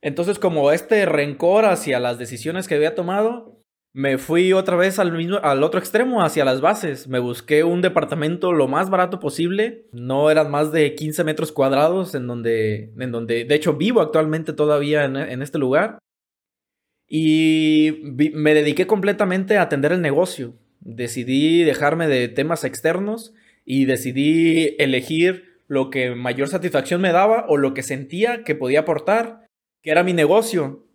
Entonces 0.01 0.39
como 0.39 0.73
este 0.73 1.07
rencor 1.07 1.65
hacia 1.65 2.01
las 2.01 2.19
decisiones 2.19 2.67
que 2.67 2.75
había 2.75 2.97
tomado, 2.97 3.61
me 3.95 4.19
fui 4.19 4.53
otra 4.53 4.77
vez 4.77 4.99
al, 4.99 5.13
mismo, 5.13 5.39
al 5.43 5.63
otro 5.63 5.79
extremo, 5.79 6.23
hacia 6.25 6.45
las 6.45 6.61
bases. 6.61 7.07
Me 7.07 7.21
busqué 7.21 7.63
un 7.63 7.83
departamento 7.83 8.53
lo 8.53 8.67
más 8.67 8.91
barato 8.91 9.21
posible. 9.21 9.87
No 9.93 10.31
eran 10.31 10.51
más 10.51 10.73
de 10.73 10.95
15 10.97 11.23
metros 11.23 11.53
cuadrados 11.53 12.15
en 12.17 12.27
donde, 12.27 12.93
en 12.99 13.13
donde 13.13 13.45
de 13.45 13.55
hecho 13.55 13.75
vivo 13.75 14.01
actualmente 14.01 14.55
todavía 14.55 15.05
en, 15.05 15.17
en 15.17 15.41
este 15.41 15.59
lugar. 15.59 15.99
Y 17.15 18.01
me 18.33 18.55
dediqué 18.55 18.87
completamente 18.87 19.59
a 19.59 19.63
atender 19.63 19.93
el 19.93 20.01
negocio. 20.01 20.55
Decidí 20.81 21.63
dejarme 21.63 22.09
de 22.09 22.29
temas 22.29 22.65
externos 22.65 23.35
y 23.67 23.85
decidí 23.85 24.77
elegir 24.79 25.61
lo 25.69 25.91
que 25.91 26.15
mayor 26.15 26.49
satisfacción 26.49 27.03
me 27.03 27.13
daba 27.13 27.45
o 27.51 27.59
lo 27.59 27.75
que 27.75 27.83
sentía 27.83 28.45
que 28.45 28.55
podía 28.55 28.81
aportar, 28.81 29.47
que 29.83 29.91
era 29.91 30.05
mi 30.05 30.15
negocio. 30.15 30.87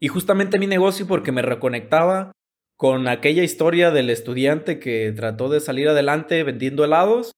Y 0.00 0.08
justamente 0.08 0.58
mi 0.58 0.66
negocio 0.66 1.06
porque 1.06 1.32
me 1.32 1.42
reconectaba 1.42 2.32
con 2.78 3.06
aquella 3.06 3.42
historia 3.42 3.90
del 3.90 4.08
estudiante 4.08 4.78
que 4.78 5.12
trató 5.14 5.50
de 5.50 5.60
salir 5.60 5.86
adelante 5.86 6.44
vendiendo 6.44 6.82
helados 6.82 7.32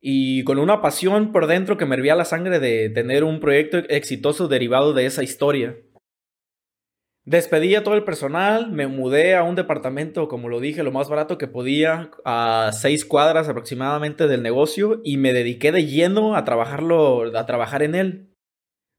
y 0.00 0.44
con 0.44 0.58
una 0.58 0.80
pasión 0.80 1.30
por 1.30 1.46
dentro 1.46 1.76
que 1.76 1.84
me 1.84 1.96
hervía 1.96 2.16
la 2.16 2.24
sangre 2.24 2.58
de 2.58 2.88
tener 2.88 3.22
un 3.22 3.38
proyecto 3.38 3.76
exitoso 3.90 4.48
derivado 4.48 4.94
de 4.94 5.04
esa 5.04 5.22
historia. 5.22 5.76
Despedí 7.26 7.74
a 7.74 7.84
todo 7.84 7.94
el 7.94 8.04
personal, 8.04 8.72
me 8.72 8.86
mudé 8.86 9.34
a 9.34 9.42
un 9.42 9.54
departamento, 9.54 10.26
como 10.26 10.48
lo 10.48 10.58
dije, 10.58 10.82
lo 10.82 10.90
más 10.90 11.10
barato 11.10 11.36
que 11.36 11.48
podía, 11.48 12.10
a 12.24 12.70
seis 12.72 13.04
cuadras 13.04 13.48
aproximadamente 13.48 14.26
del 14.26 14.42
negocio 14.42 15.00
y 15.04 15.18
me 15.18 15.34
dediqué 15.34 15.70
de 15.70 15.86
lleno 15.86 16.34
a 16.34 16.44
trabajarlo, 16.44 17.36
a 17.36 17.46
trabajar 17.46 17.82
en 17.82 17.94
él. 17.94 18.34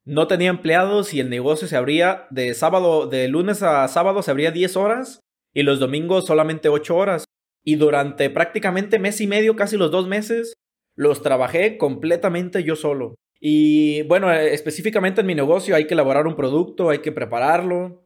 No 0.06 0.28
tenía 0.28 0.50
empleados 0.50 1.14
y 1.14 1.20
el 1.20 1.30
negocio 1.30 1.68
se 1.68 1.78
abría 1.78 2.28
de 2.30 2.54
sábado, 2.54 3.08
de 3.08 3.28
lunes 3.28 3.64
a 3.64 3.88
sábado 3.88 4.22
se 4.22 4.32
abría 4.32 4.52
10 4.52 4.78
horas 4.78 5.20
y 5.54 5.64
los 5.64 5.80
domingos 5.80 6.26
solamente 6.26 6.70
8 6.70 6.96
horas. 6.96 7.26
Y 7.64 7.76
durante 7.76 8.30
prácticamente 8.30 9.00
mes 9.00 9.20
y 9.22 9.28
medio, 9.28 9.56
casi 9.56 9.78
los 9.78 9.92
dos 9.92 10.08
meses, 10.08 10.54
los 10.96 11.22
trabajé 11.22 11.78
completamente 11.78 12.64
yo 12.64 12.76
solo. 12.76 13.16
Y 13.40 14.04
bueno, 14.04 14.32
específicamente 14.32 15.22
en 15.22 15.28
mi 15.28 15.36
negocio 15.36 15.76
hay 15.76 15.86
que 15.86 15.96
elaborar 15.96 16.28
un 16.28 16.36
producto, 16.36 16.92
hay 16.92 17.00
que 17.00 17.12
prepararlo, 17.12 18.04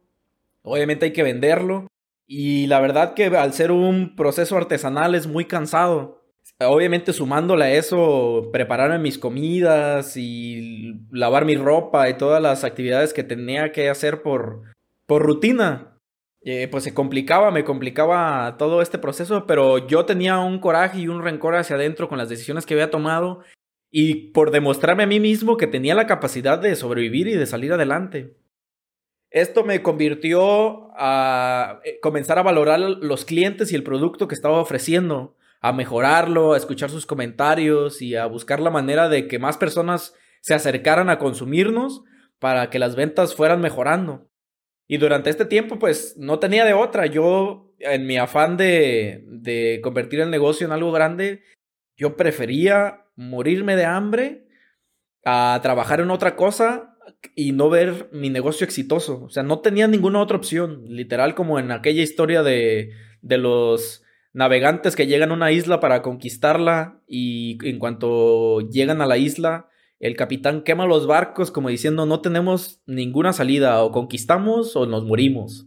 Obviamente 0.66 1.06
hay 1.06 1.12
que 1.12 1.22
venderlo. 1.22 1.86
Y 2.26 2.66
la 2.66 2.80
verdad 2.80 3.14
que 3.14 3.26
al 3.26 3.52
ser 3.52 3.70
un 3.70 4.16
proceso 4.16 4.56
artesanal 4.56 5.14
es 5.14 5.28
muy 5.28 5.44
cansado. 5.44 6.24
Obviamente 6.58 7.12
sumándole 7.12 7.64
a 7.64 7.74
eso, 7.74 8.50
prepararme 8.52 8.98
mis 8.98 9.18
comidas 9.18 10.16
y 10.16 10.94
lavar 11.10 11.44
mi 11.44 11.56
ropa 11.56 12.08
y 12.08 12.16
todas 12.16 12.42
las 12.42 12.64
actividades 12.64 13.12
que 13.12 13.22
tenía 13.22 13.72
que 13.72 13.88
hacer 13.88 14.22
por, 14.22 14.62
por 15.06 15.22
rutina. 15.22 15.92
eh, 16.42 16.68
pues 16.68 16.84
se 16.84 16.94
complicaba, 16.94 17.50
me 17.50 17.64
complicaba 17.64 18.56
todo 18.58 18.80
este 18.82 18.98
proceso, 18.98 19.46
pero 19.46 19.86
yo 19.86 20.04
tenía 20.04 20.38
un 20.38 20.60
coraje 20.60 21.00
y 21.00 21.08
un 21.08 21.22
rencor 21.22 21.56
hacia 21.56 21.76
adentro 21.76 22.08
con 22.08 22.18
las 22.18 22.28
decisiones 22.28 22.66
que 22.66 22.74
había 22.74 22.90
tomado 22.90 23.40
y 23.90 24.32
por 24.32 24.50
demostrarme 24.50 25.04
a 25.04 25.06
mí 25.06 25.20
mismo 25.20 25.56
que 25.56 25.66
tenía 25.66 25.94
la 25.94 26.06
capacidad 26.06 26.58
de 26.58 26.76
sobrevivir 26.76 27.28
y 27.28 27.34
de 27.34 27.46
salir 27.46 27.72
adelante. 27.72 28.36
Esto 29.30 29.64
me 29.64 29.82
convirtió 29.82 30.88
a 30.96 31.80
eh, 31.84 31.98
comenzar 32.00 32.38
a 32.38 32.42
valorar 32.42 32.78
los 32.80 33.24
clientes 33.24 33.72
y 33.72 33.74
el 33.74 33.82
producto 33.82 34.28
que 34.28 34.34
estaba 34.34 34.60
ofreciendo, 34.60 35.36
a 35.60 35.72
mejorarlo, 35.72 36.52
a 36.52 36.56
escuchar 36.56 36.90
sus 36.90 37.06
comentarios 37.06 38.00
y 38.02 38.14
a 38.14 38.26
buscar 38.26 38.60
la 38.60 38.70
manera 38.70 39.08
de 39.08 39.26
que 39.26 39.38
más 39.38 39.56
personas 39.56 40.14
se 40.40 40.54
acercaran 40.54 41.10
a 41.10 41.18
consumirnos 41.18 42.02
para 42.38 42.70
que 42.70 42.78
las 42.78 42.94
ventas 42.94 43.34
fueran 43.34 43.60
mejorando. 43.60 44.28
Y 44.86 44.98
durante 44.98 45.30
este 45.30 45.44
tiempo, 45.44 45.78
pues 45.78 46.16
no 46.16 46.38
tenía 46.38 46.64
de 46.64 46.74
otra. 46.74 47.06
Yo, 47.06 47.74
en 47.80 48.06
mi 48.06 48.18
afán 48.18 48.56
de, 48.56 49.24
de 49.26 49.80
convertir 49.82 50.20
el 50.20 50.30
negocio 50.30 50.66
en 50.66 50.72
algo 50.72 50.92
grande, 50.92 51.42
yo 51.96 52.16
prefería 52.16 53.06
morirme 53.16 53.74
de 53.74 53.86
hambre 53.86 54.46
a 55.24 55.58
trabajar 55.62 56.00
en 56.00 56.10
otra 56.10 56.36
cosa 56.36 56.95
y 57.34 57.52
no 57.52 57.70
ver 57.70 58.08
mi 58.12 58.30
negocio 58.30 58.64
exitoso. 58.64 59.24
O 59.24 59.30
sea, 59.30 59.42
no 59.42 59.60
tenía 59.60 59.88
ninguna 59.88 60.20
otra 60.20 60.36
opción. 60.36 60.84
Literal, 60.88 61.34
como 61.34 61.58
en 61.58 61.70
aquella 61.70 62.02
historia 62.02 62.42
de, 62.42 62.92
de 63.22 63.38
los 63.38 64.02
navegantes 64.32 64.96
que 64.96 65.06
llegan 65.06 65.30
a 65.30 65.34
una 65.34 65.52
isla 65.52 65.80
para 65.80 66.02
conquistarla 66.02 67.00
y 67.08 67.58
en 67.66 67.78
cuanto 67.78 68.60
llegan 68.60 69.00
a 69.00 69.06
la 69.06 69.16
isla, 69.16 69.68
el 69.98 70.14
capitán 70.14 70.62
quema 70.62 70.84
los 70.84 71.06
barcos 71.06 71.50
como 71.50 71.70
diciendo 71.70 72.04
no 72.04 72.20
tenemos 72.20 72.82
ninguna 72.86 73.32
salida, 73.32 73.82
o 73.82 73.92
conquistamos 73.92 74.76
o 74.76 74.86
nos 74.86 75.04
morimos. 75.04 75.66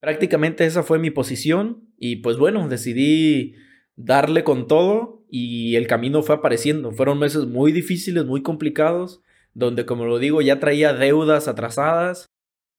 Prácticamente 0.00 0.64
esa 0.64 0.84
fue 0.84 1.00
mi 1.00 1.10
posición 1.10 1.88
y 1.98 2.16
pues 2.16 2.36
bueno, 2.36 2.68
decidí 2.68 3.56
darle 3.96 4.44
con 4.44 4.68
todo 4.68 5.24
y 5.28 5.74
el 5.74 5.88
camino 5.88 6.22
fue 6.22 6.36
apareciendo. 6.36 6.92
Fueron 6.92 7.18
meses 7.18 7.46
muy 7.46 7.72
difíciles, 7.72 8.24
muy 8.24 8.42
complicados, 8.42 9.22
donde 9.58 9.84
como 9.84 10.04
lo 10.04 10.18
digo 10.20 10.40
ya 10.40 10.60
traía 10.60 10.92
deudas 10.92 11.48
atrasadas 11.48 12.26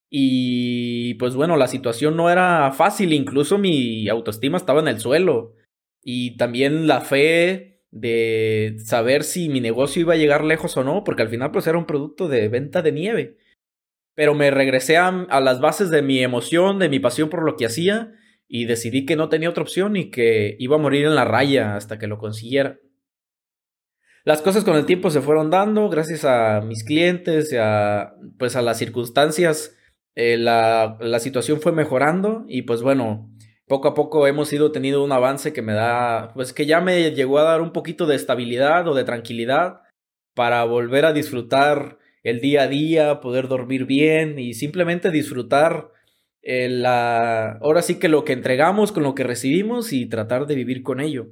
y 0.09 1.15
pues 1.15 1.36
bueno, 1.36 1.57
la 1.57 1.67
situación 1.67 2.15
no 2.15 2.29
era 2.29 2.71
fácil, 2.71 3.13
incluso 3.13 3.57
mi 3.57 4.07
autoestima 4.07 4.57
estaba 4.57 4.79
en 4.79 4.88
el 4.88 5.00
suelo 5.00 5.55
y 6.01 6.38
también 6.38 6.88
la 6.88 7.01
fe 7.01 7.83
de 7.91 8.77
saber 8.79 9.24
si 9.24 9.50
mi 9.50 9.59
negocio 9.59 10.01
iba 10.01 10.13
a 10.13 10.17
llegar 10.17 10.43
lejos 10.43 10.77
o 10.77 10.83
no, 10.83 11.03
porque 11.03 11.21
al 11.21 11.29
final 11.29 11.51
pues 11.51 11.67
era 11.67 11.77
un 11.77 11.86
producto 11.86 12.27
de 12.27 12.48
venta 12.48 12.81
de 12.81 12.91
nieve. 12.93 13.38
Pero 14.15 14.33
me 14.33 14.50
regresé 14.50 14.98
a, 14.98 15.07
a, 15.07 15.41
las 15.41 15.59
bases 15.59 15.89
de 15.89 16.01
mi 16.01 16.19
emoción, 16.24 16.79
de 16.79 16.89
mi 16.89 17.00
pasión 17.00 17.29
por 17.29 17.43
lo 17.43 17.55
que 17.55 17.65
hacía 17.65 18.13
y 18.48 18.65
decidí 18.65 19.05
que 19.05 19.15
no 19.15 19.29
tenía 19.29 19.50
otra 19.50 19.63
opción 19.63 19.95
y 19.95 20.09
que 20.09 20.55
iba 20.59 20.77
a 20.77 20.79
morir 20.79 21.05
en 21.05 21.15
la 21.15 21.25
raya 21.25 21.75
hasta 21.75 22.00
que 22.00 22.07
lo 22.07 22.17
consiguiera. 22.17 22.79
Las 24.26 24.42
cosas 24.42 24.64
con 24.64 24.76
el 24.76 24.86
tiempo 24.86 25.10
se 25.10 25.22
fueron 25.22 25.50
dando 25.50 25.90
gracias 25.90 26.26
a 26.26 26.62
mis 26.62 26.84
clientes 26.84 27.54
y 27.54 27.58
a, 27.58 28.14
pues 28.38 28.56
a 28.56 28.62
las 28.62 28.78
circunstancias. 28.78 29.76
Eh, 30.16 30.38
la, 30.38 30.98
situación 31.20 31.62
fue 31.62 31.72
mejorando 31.72 32.44
y 32.48 32.64
pues 32.64 32.82
bueno, 32.82 33.30
poco 33.68 33.88
a 33.88 33.94
poco 33.94 34.28
hemos 34.28 34.52
ido 34.52 34.72
teniendo 34.72 35.04
un 35.04 35.12
avance 35.12 35.54
que 35.54 35.62
me 35.62 35.74
da, 35.74 36.34
pues 36.34 36.52
que 36.52 36.66
ya 36.66 36.82
me 36.82 37.12
llegó 37.12 37.40
a 37.40 37.44
dar 37.44 37.62
un 37.62 37.72
poquito 37.72 38.06
de 38.06 38.16
estabilidad 38.16 38.88
o 38.88 38.94
de 38.96 39.06
tranquilidad 39.06 39.82
para 40.34 40.64
volver 40.66 41.06
a 41.06 41.14
disfrutar 41.14 42.00
el 42.24 42.42
día 42.42 42.64
a 42.64 42.68
día, 42.68 43.22
poder 43.22 43.48
dormir 43.48 43.86
bien 43.86 44.40
y 44.40 44.54
simplemente 44.54 45.12
disfrutar 45.12 45.92
eh, 46.42 46.68
la, 46.70 47.54
ahora 47.62 47.82
sí 47.82 48.00
que 48.00 48.10
lo 48.10 48.26
que 48.26 48.34
entregamos 48.34 48.92
con 48.92 49.04
lo 49.04 49.16
que 49.16 49.24
recibimos 49.24 49.94
y 49.94 50.08
tratar 50.08 50.48
de 50.48 50.56
vivir 50.56 50.84
con 50.84 51.00
ello. 51.00 51.28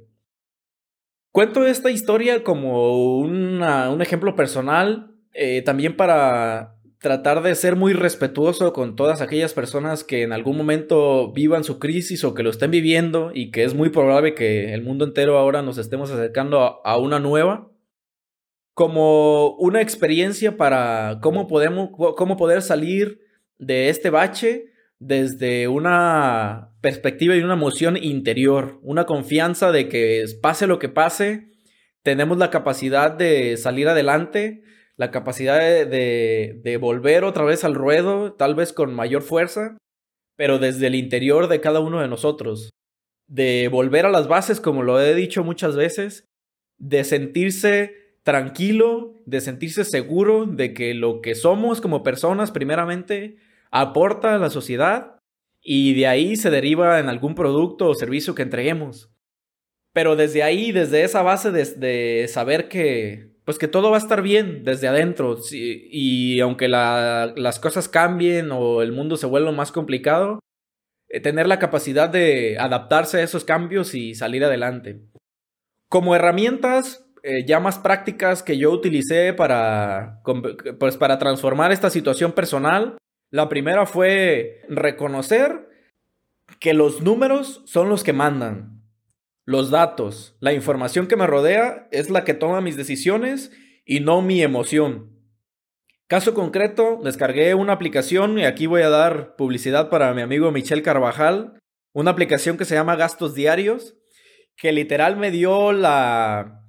Cuento 1.38 1.64
esta 1.64 1.92
historia 1.92 2.42
como 2.42 3.16
un 3.20 3.62
ejemplo 4.02 4.34
personal, 4.34 5.14
eh, 5.32 5.62
también 5.62 5.96
para 5.96 6.74
tratar 6.98 7.44
de 7.44 7.54
ser 7.54 7.76
muy 7.76 7.92
respetuoso 7.92 8.72
con 8.72 8.96
todas 8.96 9.20
aquellas 9.20 9.54
personas 9.54 10.02
que 10.02 10.22
en 10.24 10.32
algún 10.32 10.56
momento 10.56 11.32
vivan 11.32 11.62
su 11.62 11.78
crisis 11.78 12.24
o 12.24 12.34
que 12.34 12.42
lo 12.42 12.50
estén 12.50 12.72
viviendo 12.72 13.30
y 13.32 13.52
que 13.52 13.62
es 13.62 13.74
muy 13.74 13.90
probable 13.90 14.34
que 14.34 14.74
el 14.74 14.82
mundo 14.82 15.04
entero 15.04 15.38
ahora 15.38 15.62
nos 15.62 15.78
estemos 15.78 16.10
acercando 16.10 16.84
a, 16.84 16.98
una 16.98 17.20
nueva. 17.20 17.70
Como 18.74 19.54
una 19.58 19.80
experiencia 19.80 20.56
para 20.56 21.20
cómo 21.22 21.46
podemos 21.46 21.90
cómo 22.16 22.36
poder 22.36 22.62
salir 22.62 23.20
de 23.58 23.90
este 23.90 24.10
bache 24.10 24.72
desde 25.00 25.68
una 25.68 26.74
perspectiva 26.80 27.36
y 27.36 27.40
una 27.40 27.54
emoción 27.54 27.96
interior, 27.96 28.80
una 28.82 29.04
confianza 29.04 29.72
de 29.72 29.88
que 29.88 30.24
pase 30.42 30.66
lo 30.66 30.78
que 30.78 30.88
pase, 30.88 31.50
tenemos 32.02 32.38
la 32.38 32.50
capacidad 32.50 33.10
de 33.10 33.56
salir 33.56 33.88
adelante 33.88 34.62
la 34.98 35.12
capacidad 35.12 35.60
de, 35.60 36.60
de, 36.60 36.76
volver 36.76 37.22
otra 37.22 37.44
vez 37.44 37.62
al 37.62 37.76
ruedo, 37.76 38.32
tal 38.32 38.56
vez 38.56 38.72
con 38.72 38.92
mayor 38.92 39.22
fuerza, 39.22 39.78
pero 40.36 40.58
desde 40.58 40.88
el 40.88 40.96
interior 40.96 41.46
de 41.46 41.60
cada 41.60 41.78
uno 41.78 42.00
de 42.00 42.08
nosotros. 42.08 42.70
De 43.28 43.68
volver 43.68 44.06
a 44.06 44.10
las 44.10 44.26
bases, 44.26 44.60
como 44.60 44.82
lo 44.82 45.00
he 45.00 45.14
dicho 45.14 45.44
muchas 45.44 45.76
veces, 45.76 46.24
de 46.78 47.04
sentirse 47.04 47.94
tranquilo, 48.24 49.14
de 49.24 49.40
sentirse 49.40 49.84
seguro 49.84 50.46
de 50.46 50.74
que 50.74 50.94
lo 50.94 51.20
que 51.20 51.36
somos 51.36 51.80
como 51.80 52.02
personas, 52.02 52.50
primeramente, 52.50 53.36
aporta 53.70 54.34
a 54.34 54.38
la 54.38 54.50
sociedad 54.50 55.18
y 55.62 55.94
de 55.94 56.06
ahí 56.06 56.36
se 56.36 56.50
deriva 56.50 56.98
en 56.98 57.08
algún 57.08 57.34
producto 57.34 57.88
o 57.88 57.94
servicio 57.94 58.34
que 58.34 58.42
entreguemos. 58.42 59.10
Pero 59.92 60.16
desde 60.16 60.42
ahí, 60.42 60.72
desde 60.72 61.02
esa 61.02 61.22
base 61.22 61.50
de, 61.50 62.26
saber 62.28 62.68
que 62.68 63.36
pues 63.44 63.58
que 63.58 63.66
todo 63.66 63.90
va 63.90 63.96
a 63.96 64.00
estar 64.00 64.20
bien 64.20 64.62
desde 64.62 64.88
adentro. 64.88 65.38
y 65.50 66.38
aunque 66.40 66.68
las 66.68 67.58
cosas 67.58 67.88
cambien 67.88 68.50
o 68.52 68.82
el 68.82 68.92
mundo 68.92 69.16
se 69.16 69.26
vuelva 69.26 69.52
más 69.52 69.72
complicado, 69.72 70.40
eh, 71.08 71.20
tener 71.20 71.46
la 71.46 71.58
capacidad 71.58 72.10
de 72.10 72.58
adaptarse 72.58 73.18
a 73.18 73.22
esos 73.22 73.44
cambios 73.44 73.94
y 73.94 74.14
salir 74.14 74.44
adelante. 74.44 75.00
Como 75.88 76.14
herramientas 76.14 77.06
eh, 77.22 77.44
ya 77.46 77.60
más 77.60 77.78
prácticas 77.78 78.42
que 78.42 78.58
yo 78.58 78.70
utilicé 78.70 79.32
para, 79.32 80.20
pues 80.78 80.96
para 80.98 81.18
transformar 81.18 81.72
esta 81.72 81.88
situación 81.88 82.32
personal, 82.32 82.98
la 83.30 83.48
primera 83.48 83.86
fue 83.86 84.62
reconocer 84.68 85.68
que 86.60 86.74
los 86.74 87.02
números 87.02 87.62
son 87.66 87.88
los 87.88 88.04
que 88.04 88.12
mandan 88.12 88.78
los 89.48 89.70
datos, 89.70 90.36
la 90.40 90.52
información 90.52 91.06
que 91.06 91.16
me 91.16 91.26
rodea 91.26 91.88
es 91.90 92.10
la 92.10 92.22
que 92.22 92.34
toma 92.34 92.60
mis 92.60 92.76
decisiones 92.76 93.50
y 93.86 94.00
no 94.00 94.20
mi 94.20 94.42
emoción. 94.42 95.18
Caso 96.06 96.34
concreto, 96.34 97.00
descargué 97.02 97.54
una 97.54 97.72
aplicación 97.72 98.38
y 98.38 98.44
aquí 98.44 98.66
voy 98.66 98.82
a 98.82 98.90
dar 98.90 99.36
publicidad 99.36 99.88
para 99.88 100.12
mi 100.12 100.20
amigo 100.20 100.50
Michel 100.52 100.82
Carvajal, 100.82 101.58
una 101.94 102.10
aplicación 102.10 102.58
que 102.58 102.66
se 102.66 102.74
llama 102.74 102.96
Gastos 102.96 103.34
Diarios, 103.34 103.96
que 104.54 104.70
literal 104.70 105.16
me 105.16 105.30
dio 105.30 105.72
la, 105.72 106.66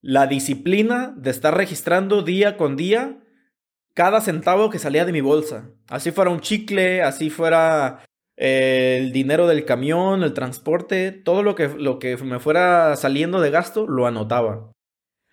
la 0.00 0.28
disciplina 0.28 1.14
de 1.16 1.30
estar 1.30 1.56
registrando 1.56 2.22
día 2.22 2.56
con 2.56 2.76
día 2.76 3.23
cada 3.94 4.20
centavo 4.20 4.70
que 4.70 4.78
salía 4.78 5.04
de 5.04 5.12
mi 5.12 5.20
bolsa. 5.20 5.70
Así 5.88 6.10
fuera 6.10 6.30
un 6.30 6.40
chicle, 6.40 7.02
así 7.02 7.30
fuera 7.30 8.04
el 8.36 9.12
dinero 9.12 9.46
del 9.46 9.64
camión, 9.64 10.22
el 10.22 10.34
transporte, 10.34 11.12
todo 11.12 11.42
lo 11.42 11.54
que, 11.54 11.68
lo 11.68 11.98
que 11.98 12.16
me 12.16 12.40
fuera 12.40 12.96
saliendo 12.96 13.40
de 13.40 13.50
gasto, 13.50 13.86
lo 13.86 14.06
anotaba. 14.06 14.72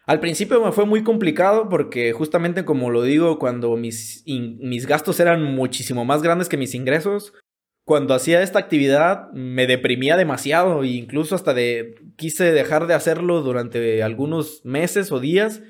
Al 0.05 0.19
principio 0.19 0.63
me 0.63 0.71
fue 0.71 0.85
muy 0.85 1.03
complicado 1.03 1.69
porque 1.69 2.11
justamente 2.11 2.65
como 2.65 2.89
lo 2.89 3.03
digo, 3.03 3.39
cuando 3.39 3.75
mis, 3.77 4.23
mis 4.25 4.85
gastos 4.85 5.19
eran 5.19 5.43
muchísimo 5.43 6.05
más 6.05 6.21
grandes 6.21 6.49
que 6.49 6.57
mis 6.57 6.75
ingresos, 6.75 7.33
cuando 7.85 8.13
hacía 8.13 8.41
esta 8.41 8.59
actividad 8.59 9.31
me 9.31 9.67
deprimía 9.67 10.17
demasiado 10.17 10.83
e 10.83 10.89
incluso 10.89 11.35
hasta 11.35 11.53
de 11.53 11.95
quise 12.15 12.51
dejar 12.51 12.87
de 12.87 12.93
hacerlo 12.93 13.41
durante 13.41 14.03
algunos 14.03 14.61
meses 14.63 15.11
o 15.11 15.19
días 15.19 15.61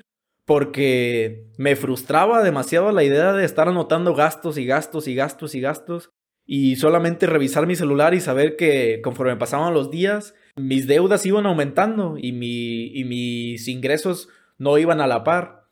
porque 0.44 1.46
me 1.56 1.76
frustraba 1.76 2.42
demasiado 2.42 2.90
la 2.92 3.04
idea 3.04 3.32
de 3.32 3.44
estar 3.44 3.68
anotando 3.68 4.14
gastos 4.14 4.58
y 4.58 4.66
gastos 4.66 5.06
y 5.08 5.14
gastos 5.14 5.54
y 5.54 5.60
gastos 5.60 6.10
y 6.44 6.76
solamente 6.76 7.26
revisar 7.26 7.66
mi 7.66 7.76
celular 7.76 8.14
y 8.14 8.20
saber 8.20 8.56
que 8.56 9.00
conforme 9.02 9.36
pasaban 9.36 9.74
los 9.74 9.90
días, 9.90 10.34
mis 10.56 10.86
deudas 10.86 11.24
iban 11.24 11.46
aumentando 11.46 12.16
y, 12.18 12.32
mi, 12.32 12.86
y 12.86 13.04
mis 13.04 13.68
ingresos 13.68 14.28
no 14.58 14.76
iban 14.78 15.00
a 15.00 15.06
la 15.06 15.24
par. 15.24 15.68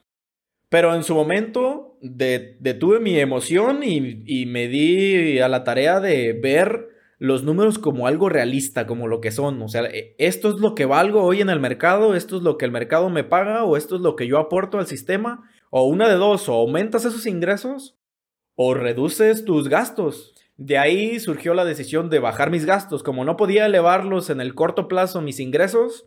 Pero 0.69 0.95
en 0.95 1.03
su 1.03 1.15
momento 1.15 1.99
detuve 2.01 3.01
mi 3.01 3.19
emoción 3.19 3.83
y, 3.83 4.23
y, 4.25 4.47
me 4.47 4.69
di 4.69 5.41
a 5.41 5.49
la 5.49 5.65
tarea 5.65 5.99
de 5.99 6.33
ver 6.33 6.90
los 7.21 7.45
números 7.45 7.79
como 7.79 8.07
algo 8.07 8.31
realista, 8.31 8.87
como 8.87 9.07
lo 9.07 9.21
que 9.21 9.31
son. 9.31 9.61
O 9.63 9.69
sea, 9.69 9.83
e, 9.85 10.17
esto 10.19 10.49
es 10.49 10.57
lo 10.57 10.75
que 10.75 10.87
valgo 10.87 11.23
hoy 11.23 11.43
en 11.43 11.51
el 11.51 11.61
mercado, 11.61 12.17
esto 12.17 12.39
es 12.39 12.43
lo 12.43 12.57
que 12.57 12.65
el 12.65 12.73
mercado 12.73 13.11
me 13.11 13.23
paga 13.23 13.63
o 13.65 13.77
esto 13.77 13.97
es 13.97 14.01
lo 14.01 14.17
que 14.17 14.27
yo 14.27 14.39
aporto 14.39 14.79
al 14.79 14.87
sistema. 14.87 15.49
O 15.69 15.85
una 15.85 16.09
de 16.09 16.15
dos, 16.15 16.49
o 16.49 16.55
aumentas 16.55 17.05
esos 17.05 17.27
ingresos 17.27 17.95
o 18.57 18.75
reduces 18.75 19.45
tus 19.45 19.69
gastos. 19.69 20.35
De 20.57 20.79
ahí 20.79 21.21
surgió 21.21 21.55
la 21.55 21.65
decisión 21.65 22.11
de 22.11 22.19
bajar 22.19 22.51
mis 22.51 22.67
gastos. 22.67 23.03
Como 23.03 23.25
no 23.25 23.37
podía 23.37 23.67
elevarlos 23.67 24.31
en 24.31 24.41
el 24.41 24.55
corto 24.55 24.89
plazo 24.89 25.21
mis 25.21 25.41
ingresos, 25.41 26.07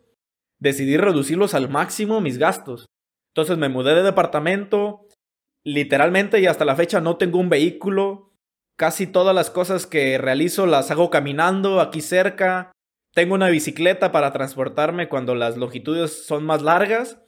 decidí 0.59 0.97
reducirlos 0.97 1.53
al 1.53 1.69
máximo 1.69 2.21
mis 2.21 2.37
gastos. 2.37 2.87
Entonces 3.29 3.57
me 3.57 3.69
mudé 3.69 3.95
de 3.95 4.03
departamento, 4.03 5.07
literalmente 5.63 6.39
y 6.39 6.47
hasta 6.47 6.65
la 6.65 6.75
fecha 6.75 7.01
no 7.01 7.17
tengo 7.17 7.39
un 7.39 7.49
vehículo. 7.49 8.32
Casi 8.75 9.07
todas 9.07 9.35
las 9.35 9.49
cosas 9.49 9.85
que 9.85 10.17
realizo 10.17 10.65
las 10.65 10.89
hago 10.91 11.09
caminando 11.09 11.79
aquí 11.79 12.01
cerca. 12.01 12.71
Tengo 13.13 13.35
una 13.35 13.49
bicicleta 13.49 14.11
para 14.11 14.33
transportarme 14.33 15.09
cuando 15.09 15.35
las 15.35 15.57
longitudes 15.57 16.25
son 16.25 16.43
más 16.43 16.61
largas. 16.61 17.19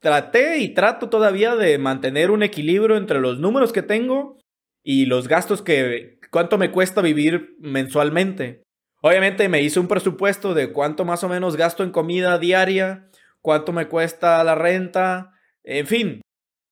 Traté 0.00 0.58
y 0.58 0.74
trato 0.74 1.08
todavía 1.08 1.56
de 1.56 1.78
mantener 1.78 2.30
un 2.30 2.42
equilibrio 2.42 2.96
entre 2.96 3.20
los 3.20 3.38
números 3.38 3.72
que 3.72 3.82
tengo 3.82 4.38
y 4.82 5.06
los 5.06 5.28
gastos 5.28 5.62
que 5.62 6.18
cuánto 6.30 6.58
me 6.58 6.70
cuesta 6.70 7.00
vivir 7.00 7.56
mensualmente. 7.58 8.62
Obviamente 9.02 9.48
me 9.48 9.60
hice 9.60 9.80
un 9.80 9.88
presupuesto 9.88 10.54
de 10.54 10.72
cuánto 10.72 11.04
más 11.04 11.22
o 11.24 11.28
menos 11.28 11.56
gasto 11.56 11.82
en 11.82 11.90
comida 11.90 12.38
diaria, 12.38 13.08
cuánto 13.42 13.72
me 13.72 13.88
cuesta 13.88 14.42
la 14.44 14.54
renta, 14.54 15.32
en 15.62 15.86
fin, 15.86 16.22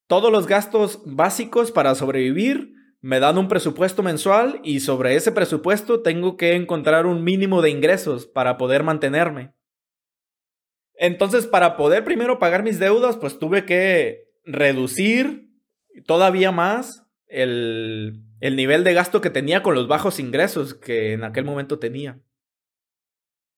todos 0.06 0.32
los 0.32 0.46
gastos 0.46 1.02
básicos 1.04 1.72
para 1.72 1.94
sobrevivir 1.94 2.74
me 3.02 3.20
dan 3.20 3.36
un 3.36 3.48
presupuesto 3.48 4.02
mensual 4.02 4.60
y 4.64 4.80
sobre 4.80 5.16
ese 5.16 5.32
presupuesto 5.32 6.00
tengo 6.00 6.36
que 6.36 6.54
encontrar 6.54 7.04
un 7.04 7.22
mínimo 7.22 7.60
de 7.60 7.70
ingresos 7.70 8.26
para 8.26 8.56
poder 8.56 8.82
mantenerme. 8.82 9.52
Entonces, 10.94 11.46
para 11.46 11.76
poder 11.76 12.04
primero 12.04 12.38
pagar 12.38 12.62
mis 12.62 12.78
deudas, 12.78 13.16
pues 13.16 13.38
tuve 13.38 13.66
que 13.66 14.30
reducir 14.44 15.50
todavía 16.06 16.52
más 16.52 17.06
el, 17.26 18.24
nivel 18.40 18.84
de 18.84 18.94
gasto 18.94 19.20
que 19.20 19.30
tenía 19.30 19.62
con 19.62 19.74
los 19.74 19.88
bajos 19.88 20.18
ingresos 20.18 20.74
que 20.74 21.12
en 21.12 21.24
aquel 21.24 21.44
momento 21.44 21.78
tenía. 21.78 22.22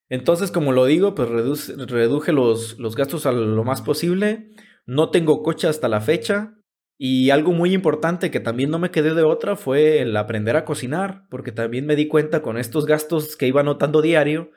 Entonces, 0.09 0.51
como 0.51 0.73
lo 0.73 0.87
digo, 0.87 1.15
pues 1.15 1.29
reduje 1.29 2.33
los, 2.33 2.79
los 2.79 2.97
gastos 2.97 3.27
a 3.27 3.33
lo 3.33 3.65
más 3.65 3.83
posible 3.83 4.51
no 4.87 5.11
tengo 5.11 5.43
coche 5.43 5.69
hasta 5.69 5.89
la 5.89 6.01
fecha. 6.01 6.55
Y 6.97 7.31
algo 7.31 7.53
muy 7.53 7.75
importante 7.75 8.31
que 8.31 8.41
también 8.41 8.71
no 8.71 8.79
me 8.79 8.91
quedé 8.91 9.15
de 9.15 9.25
otra 9.25 9.57
fue 9.57 10.01
el 10.01 10.17
aprender 10.17 10.57
a 10.57 10.65
cocinar, 10.65 11.25
porque 11.29 11.51
también 11.53 11.87
me 11.87 11.97
di 11.97 12.07
cuenta 12.07 12.41
con 12.41 12.57
estos 12.57 12.87
gastos 12.87 13.37
que 13.37 13.49
iba 13.49 13.63
anotando 13.63 14.01
diario, 14.01 14.51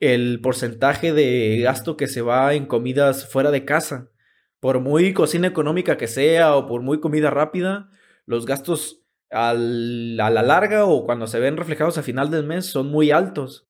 el 0.00 0.40
porcentaje 0.40 1.12
de 1.12 1.60
gasto 1.62 1.96
que 1.96 2.08
se 2.08 2.22
va 2.22 2.54
en 2.54 2.66
comidas 2.66 3.30
fuera 3.30 3.50
de 3.50 3.64
casa. 3.64 4.10
Por 4.58 4.80
muy 4.80 5.14
cocina 5.14 5.46
económica 5.46 5.96
que 5.96 6.08
sea 6.08 6.56
o 6.56 6.66
por 6.66 6.82
muy 6.82 7.00
comida 7.00 7.30
rápida, 7.30 7.88
los 8.26 8.46
gastos 8.46 9.04
a 9.30 9.54
la 9.54 10.30
larga 10.30 10.86
o 10.86 11.06
cuando 11.06 11.26
se 11.28 11.38
ven 11.38 11.56
reflejados 11.56 11.98
a 11.98 12.02
final 12.02 12.30
del 12.30 12.44
mes 12.44 12.66
son 12.66 12.88
muy 12.88 13.12
altos. 13.12 13.69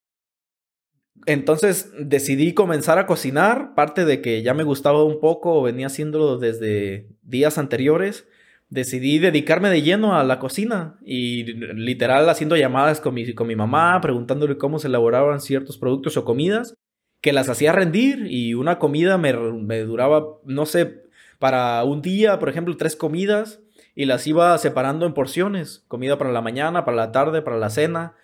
Entonces 1.26 1.92
decidí 1.98 2.54
comenzar 2.54 2.98
a 2.98 3.06
cocinar, 3.06 3.74
parte 3.74 4.04
de 4.04 4.20
que 4.20 4.42
ya 4.42 4.54
me 4.54 4.64
gustaba 4.64 5.04
un 5.04 5.20
poco, 5.20 5.62
venía 5.62 5.86
haciéndolo 5.86 6.38
desde 6.38 7.08
días 7.22 7.58
anteriores. 7.58 8.26
Decidí 8.68 9.18
dedicarme 9.18 9.68
de 9.68 9.82
lleno 9.82 10.14
a 10.16 10.22
la 10.22 10.38
cocina 10.38 10.98
y 11.04 11.44
literal 11.44 12.28
haciendo 12.28 12.56
llamadas 12.56 13.00
con 13.00 13.14
mi, 13.14 13.34
con 13.34 13.48
mi 13.48 13.56
mamá, 13.56 14.00
preguntándole 14.00 14.56
cómo 14.56 14.78
se 14.78 14.86
elaboraban 14.86 15.40
ciertos 15.40 15.76
productos 15.76 16.16
o 16.16 16.24
comidas, 16.24 16.74
que 17.20 17.32
las 17.32 17.48
hacía 17.48 17.72
rendir 17.72 18.26
y 18.30 18.54
una 18.54 18.78
comida 18.78 19.18
me, 19.18 19.32
me 19.32 19.80
duraba, 19.80 20.24
no 20.44 20.66
sé, 20.66 21.02
para 21.40 21.82
un 21.84 22.00
día, 22.00 22.38
por 22.38 22.48
ejemplo, 22.48 22.76
tres 22.76 22.94
comidas 22.94 23.60
y 23.94 24.04
las 24.04 24.26
iba 24.26 24.56
separando 24.58 25.04
en 25.04 25.14
porciones, 25.14 25.84
comida 25.88 26.16
para 26.16 26.32
la 26.32 26.40
mañana, 26.40 26.84
para 26.84 26.96
la 26.96 27.12
tarde, 27.12 27.42
para 27.42 27.58
la 27.58 27.70
cena, 27.70 28.14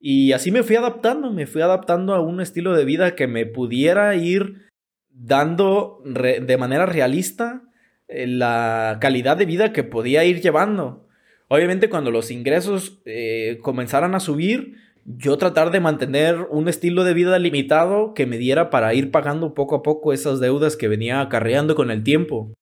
y 0.00 0.32
así 0.32 0.50
me 0.50 0.62
fui 0.62 0.76
adaptando, 0.76 1.30
me 1.30 1.46
fui 1.46 1.60
adaptando 1.60 2.14
a 2.14 2.20
un 2.20 2.40
estilo 2.40 2.74
de 2.74 2.86
vida 2.86 3.14
que 3.14 3.26
me 3.26 3.44
pudiera 3.44 4.14
ir 4.16 4.68
dando 5.10 6.02
de 6.04 6.56
manera 6.56 6.86
realista 6.86 7.62
eh, 8.08 8.26
la 8.26 8.98
calidad 9.00 9.36
de 9.36 9.44
vida 9.44 9.72
que 9.72 9.84
podía 9.84 10.24
ir 10.24 10.40
llevando. 10.40 11.06
Obviamente 11.48 11.90
cuando 11.90 12.10
los 12.10 12.30
ingresos 12.30 13.02
eh, 13.04 13.58
comenzaran 13.62 14.14
a 14.14 14.20
subir, 14.20 14.76
yo 15.04 15.36
tratar 15.36 15.70
de 15.70 15.80
mantener 15.80 16.46
un 16.50 16.68
estilo 16.68 17.04
de 17.04 17.14
vida 17.14 17.38
limitado 17.38 18.14
que 18.14 18.26
me 18.26 18.38
diera 18.38 18.70
para 18.70 18.94
ir 18.94 19.10
pagando 19.10 19.52
poco 19.52 19.74
a 19.74 19.82
poco 19.82 20.12
esas 20.12 20.40
deudas 20.40 20.76
que 20.76 20.88
venía 20.88 21.20
acarreando 21.20 21.74
con 21.74 21.90
el 21.90 22.02
tiempo. 22.02 22.54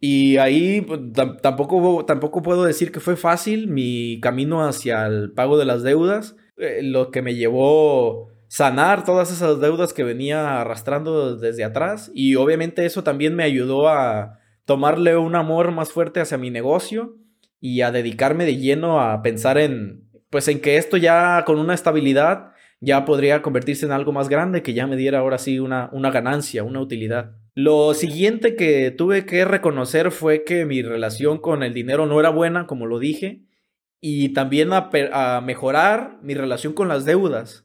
Y 0.00 0.36
ahí 0.38 0.80
pues, 0.80 1.00
tampoco, 1.42 2.04
tampoco 2.04 2.42
puedo 2.42 2.64
decir 2.64 2.90
que 2.90 3.00
fue 3.00 3.16
fácil 3.16 3.68
mi 3.68 4.18
camino 4.20 4.66
hacia 4.66 5.06
el 5.06 5.32
pago 5.32 5.56
de 5.56 5.64
las 5.64 5.82
deudas. 5.82 6.36
Eh, 6.56 6.80
lo 6.82 7.10
que 7.10 7.22
me 7.22 7.34
llevó 7.34 8.28
sanar 8.48 9.04
todas 9.04 9.32
esas 9.32 9.60
deudas 9.60 9.94
que 9.94 10.04
venía 10.04 10.60
arrastrando 10.60 11.36
desde 11.36 11.64
atrás 11.64 12.10
y 12.14 12.34
obviamente 12.34 12.84
eso 12.84 13.02
también 13.02 13.34
me 13.34 13.44
ayudó 13.44 13.88
a 13.88 14.38
tomarle 14.66 15.16
un 15.16 15.34
amor 15.34 15.72
más 15.72 15.90
fuerte 15.90 16.20
hacia 16.20 16.36
mi 16.36 16.50
negocio 16.50 17.16
y 17.60 17.80
a 17.80 17.90
dedicarme 17.90 18.44
de 18.44 18.58
lleno 18.58 19.00
a 19.00 19.22
pensar 19.22 19.56
en 19.56 20.08
pues 20.28 20.48
en 20.48 20.60
que 20.60 20.76
esto 20.76 20.98
ya 20.98 21.44
con 21.46 21.58
una 21.58 21.72
estabilidad 21.74 22.52
ya 22.80 23.04
podría 23.04 23.42
convertirse 23.42 23.86
en 23.86 23.92
algo 23.92 24.12
más 24.12 24.28
grande 24.28 24.62
que 24.62 24.74
ya 24.74 24.86
me 24.86 24.96
diera 24.96 25.20
ahora 25.20 25.38
sí 25.38 25.58
una, 25.58 25.88
una 25.92 26.10
ganancia, 26.10 26.64
una 26.64 26.80
utilidad. 26.80 27.36
Lo 27.54 27.94
siguiente 27.94 28.56
que 28.56 28.90
tuve 28.90 29.24
que 29.24 29.44
reconocer 29.44 30.10
fue 30.10 30.42
que 30.42 30.64
mi 30.64 30.82
relación 30.82 31.38
con 31.38 31.62
el 31.62 31.74
dinero 31.74 32.06
no 32.06 32.18
era 32.18 32.30
buena, 32.30 32.66
como 32.66 32.86
lo 32.86 32.98
dije, 32.98 33.42
y 34.04 34.30
también 34.30 34.70
a, 34.72 35.40
mejorar 35.42 36.18
mi 36.22 36.34
relación 36.34 36.72
con 36.72 36.88
las 36.88 37.04
deudas 37.04 37.64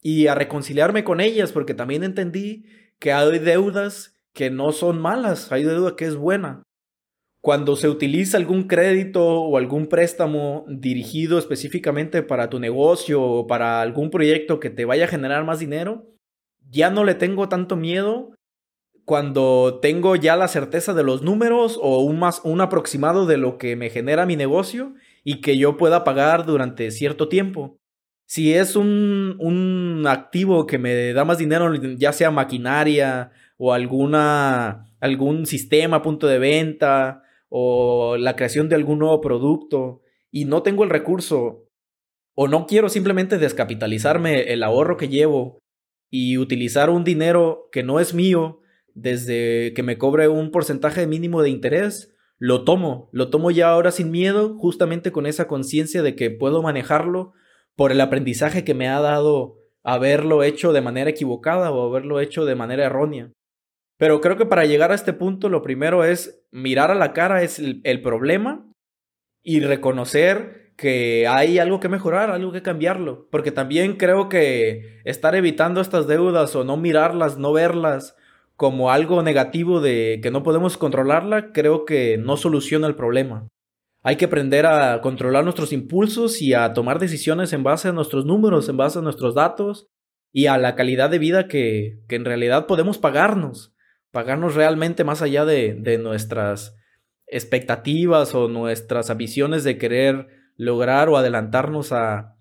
y 0.00 0.28
a 0.28 0.34
reconciliarme 0.34 1.04
con 1.04 1.20
ellas, 1.20 1.52
porque 1.52 1.74
también 1.74 2.02
entendí 2.02 2.64
que 2.98 3.12
hay 3.12 3.38
deudas 3.38 4.18
que 4.32 4.50
no 4.50 4.72
son 4.72 4.98
malas, 5.00 5.52
hay 5.52 5.62
deuda 5.62 5.94
que 5.94 6.06
es 6.06 6.16
buena. 6.16 6.62
Cuando 7.42 7.76
se 7.76 7.90
utiliza 7.90 8.38
algún 8.38 8.66
crédito 8.66 9.22
o 9.22 9.58
algún 9.58 9.86
préstamo 9.86 10.64
dirigido 10.68 11.38
específicamente 11.38 12.22
para 12.22 12.48
tu 12.48 12.58
negocio 12.58 13.22
o 13.22 13.46
para 13.46 13.82
algún 13.82 14.08
proyecto 14.08 14.60
que 14.60 14.70
te 14.70 14.86
vaya 14.86 15.04
a 15.04 15.08
generar 15.08 15.44
más 15.44 15.58
dinero, 15.58 16.06
ya 16.70 16.88
no 16.88 17.04
le 17.04 17.14
tengo 17.14 17.50
tanto 17.50 17.76
miedo 17.76 18.30
cuando 19.04 19.80
tengo 19.82 20.16
ya 20.16 20.36
la 20.36 20.48
certeza 20.48 20.94
de 20.94 21.02
los 21.02 21.22
números 21.22 21.78
o 21.80 22.00
un, 22.00 22.18
más, 22.18 22.40
un 22.44 22.60
aproximado 22.60 23.26
de 23.26 23.36
lo 23.36 23.58
que 23.58 23.76
me 23.76 23.90
genera 23.90 24.26
mi 24.26 24.36
negocio 24.36 24.94
y 25.22 25.40
que 25.40 25.58
yo 25.58 25.76
pueda 25.76 26.04
pagar 26.04 26.46
durante 26.46 26.90
cierto 26.90 27.28
tiempo. 27.28 27.78
Si 28.26 28.54
es 28.54 28.76
un, 28.76 29.36
un 29.38 30.04
activo 30.06 30.66
que 30.66 30.78
me 30.78 31.12
da 31.12 31.24
más 31.24 31.38
dinero, 31.38 31.74
ya 31.96 32.12
sea 32.12 32.30
maquinaria 32.30 33.30
o 33.58 33.74
alguna, 33.74 34.86
algún 35.00 35.46
sistema, 35.46 36.02
punto 36.02 36.26
de 36.26 36.38
venta 36.38 37.22
o 37.48 38.16
la 38.16 38.34
creación 38.36 38.68
de 38.68 38.76
algún 38.76 38.98
nuevo 39.00 39.20
producto 39.20 40.00
y 40.30 40.46
no 40.46 40.62
tengo 40.62 40.82
el 40.84 40.90
recurso 40.90 41.68
o 42.34 42.48
no 42.48 42.66
quiero 42.66 42.88
simplemente 42.88 43.38
descapitalizarme 43.38 44.52
el 44.52 44.62
ahorro 44.62 44.96
que 44.96 45.08
llevo 45.08 45.60
y 46.10 46.38
utilizar 46.38 46.90
un 46.90 47.04
dinero 47.04 47.68
que 47.70 47.82
no 47.82 48.00
es 48.00 48.14
mío 48.14 48.60
desde 48.94 49.72
que 49.74 49.82
me 49.82 49.98
cobre 49.98 50.28
un 50.28 50.50
porcentaje 50.50 51.06
mínimo 51.06 51.42
de 51.42 51.50
interés, 51.50 52.14
lo 52.38 52.64
tomo, 52.64 53.08
lo 53.12 53.30
tomo 53.30 53.50
ya 53.50 53.68
ahora 53.68 53.90
sin 53.90 54.10
miedo, 54.10 54.56
justamente 54.58 55.12
con 55.12 55.26
esa 55.26 55.46
conciencia 55.46 56.02
de 56.02 56.14
que 56.14 56.30
puedo 56.30 56.62
manejarlo 56.62 57.32
por 57.76 57.92
el 57.92 58.00
aprendizaje 58.00 58.64
que 58.64 58.74
me 58.74 58.88
ha 58.88 59.00
dado 59.00 59.56
haberlo 59.82 60.42
hecho 60.42 60.72
de 60.72 60.80
manera 60.80 61.10
equivocada 61.10 61.70
o 61.70 61.88
haberlo 61.88 62.20
hecho 62.20 62.44
de 62.44 62.54
manera 62.54 62.86
errónea. 62.86 63.32
Pero 63.98 64.20
creo 64.20 64.36
que 64.36 64.46
para 64.46 64.64
llegar 64.64 64.90
a 64.92 64.94
este 64.94 65.12
punto 65.12 65.48
lo 65.48 65.62
primero 65.62 66.04
es 66.04 66.44
mirar 66.50 66.90
a 66.90 66.94
la 66.94 67.12
cara 67.12 67.42
es 67.42 67.58
el, 67.58 67.80
el 67.84 68.02
problema 68.02 68.70
y 69.42 69.60
reconocer 69.60 70.72
que 70.76 71.28
hay 71.28 71.58
algo 71.58 71.78
que 71.78 71.88
mejorar, 71.88 72.30
algo 72.30 72.50
que 72.50 72.62
cambiarlo. 72.62 73.28
Porque 73.30 73.52
también 73.52 73.96
creo 73.96 74.28
que 74.28 75.00
estar 75.04 75.34
evitando 75.34 75.80
estas 75.80 76.08
deudas 76.08 76.56
o 76.56 76.64
no 76.64 76.76
mirarlas, 76.76 77.38
no 77.38 77.52
verlas 77.52 78.16
como 78.56 78.90
algo 78.90 79.22
negativo 79.22 79.80
de 79.80 80.20
que 80.22 80.30
no 80.30 80.42
podemos 80.42 80.76
controlarla, 80.76 81.52
creo 81.52 81.84
que 81.84 82.18
no 82.18 82.36
soluciona 82.36 82.86
el 82.86 82.94
problema. 82.94 83.48
Hay 84.02 84.16
que 84.16 84.26
aprender 84.26 84.66
a 84.66 85.00
controlar 85.00 85.44
nuestros 85.44 85.72
impulsos 85.72 86.42
y 86.42 86.54
a 86.54 86.72
tomar 86.72 86.98
decisiones 86.98 87.52
en 87.52 87.62
base 87.62 87.88
a 87.88 87.92
nuestros 87.92 88.26
números, 88.26 88.68
en 88.68 88.76
base 88.76 88.98
a 88.98 89.02
nuestros 89.02 89.34
datos 89.34 89.88
y 90.32 90.46
a 90.46 90.58
la 90.58 90.74
calidad 90.74 91.10
de 91.10 91.18
vida 91.18 91.48
que, 91.48 92.00
en 92.08 92.24
realidad 92.24 92.66
podemos 92.66 92.98
pagarnos. 92.98 93.74
Pagarnos 94.10 94.54
realmente 94.54 95.02
más 95.04 95.22
allá 95.22 95.44
de, 95.44 95.74
de 95.74 95.98
nuestras 95.98 96.76
expectativas 97.26 98.34
o 98.34 98.48
nuestras 98.48 99.10
ambiciones 99.10 99.64
de 99.64 99.78
querer 99.78 100.28
lograr 100.56 101.08
o 101.08 101.16
adelantarnos 101.16 101.92
a, 101.92 102.34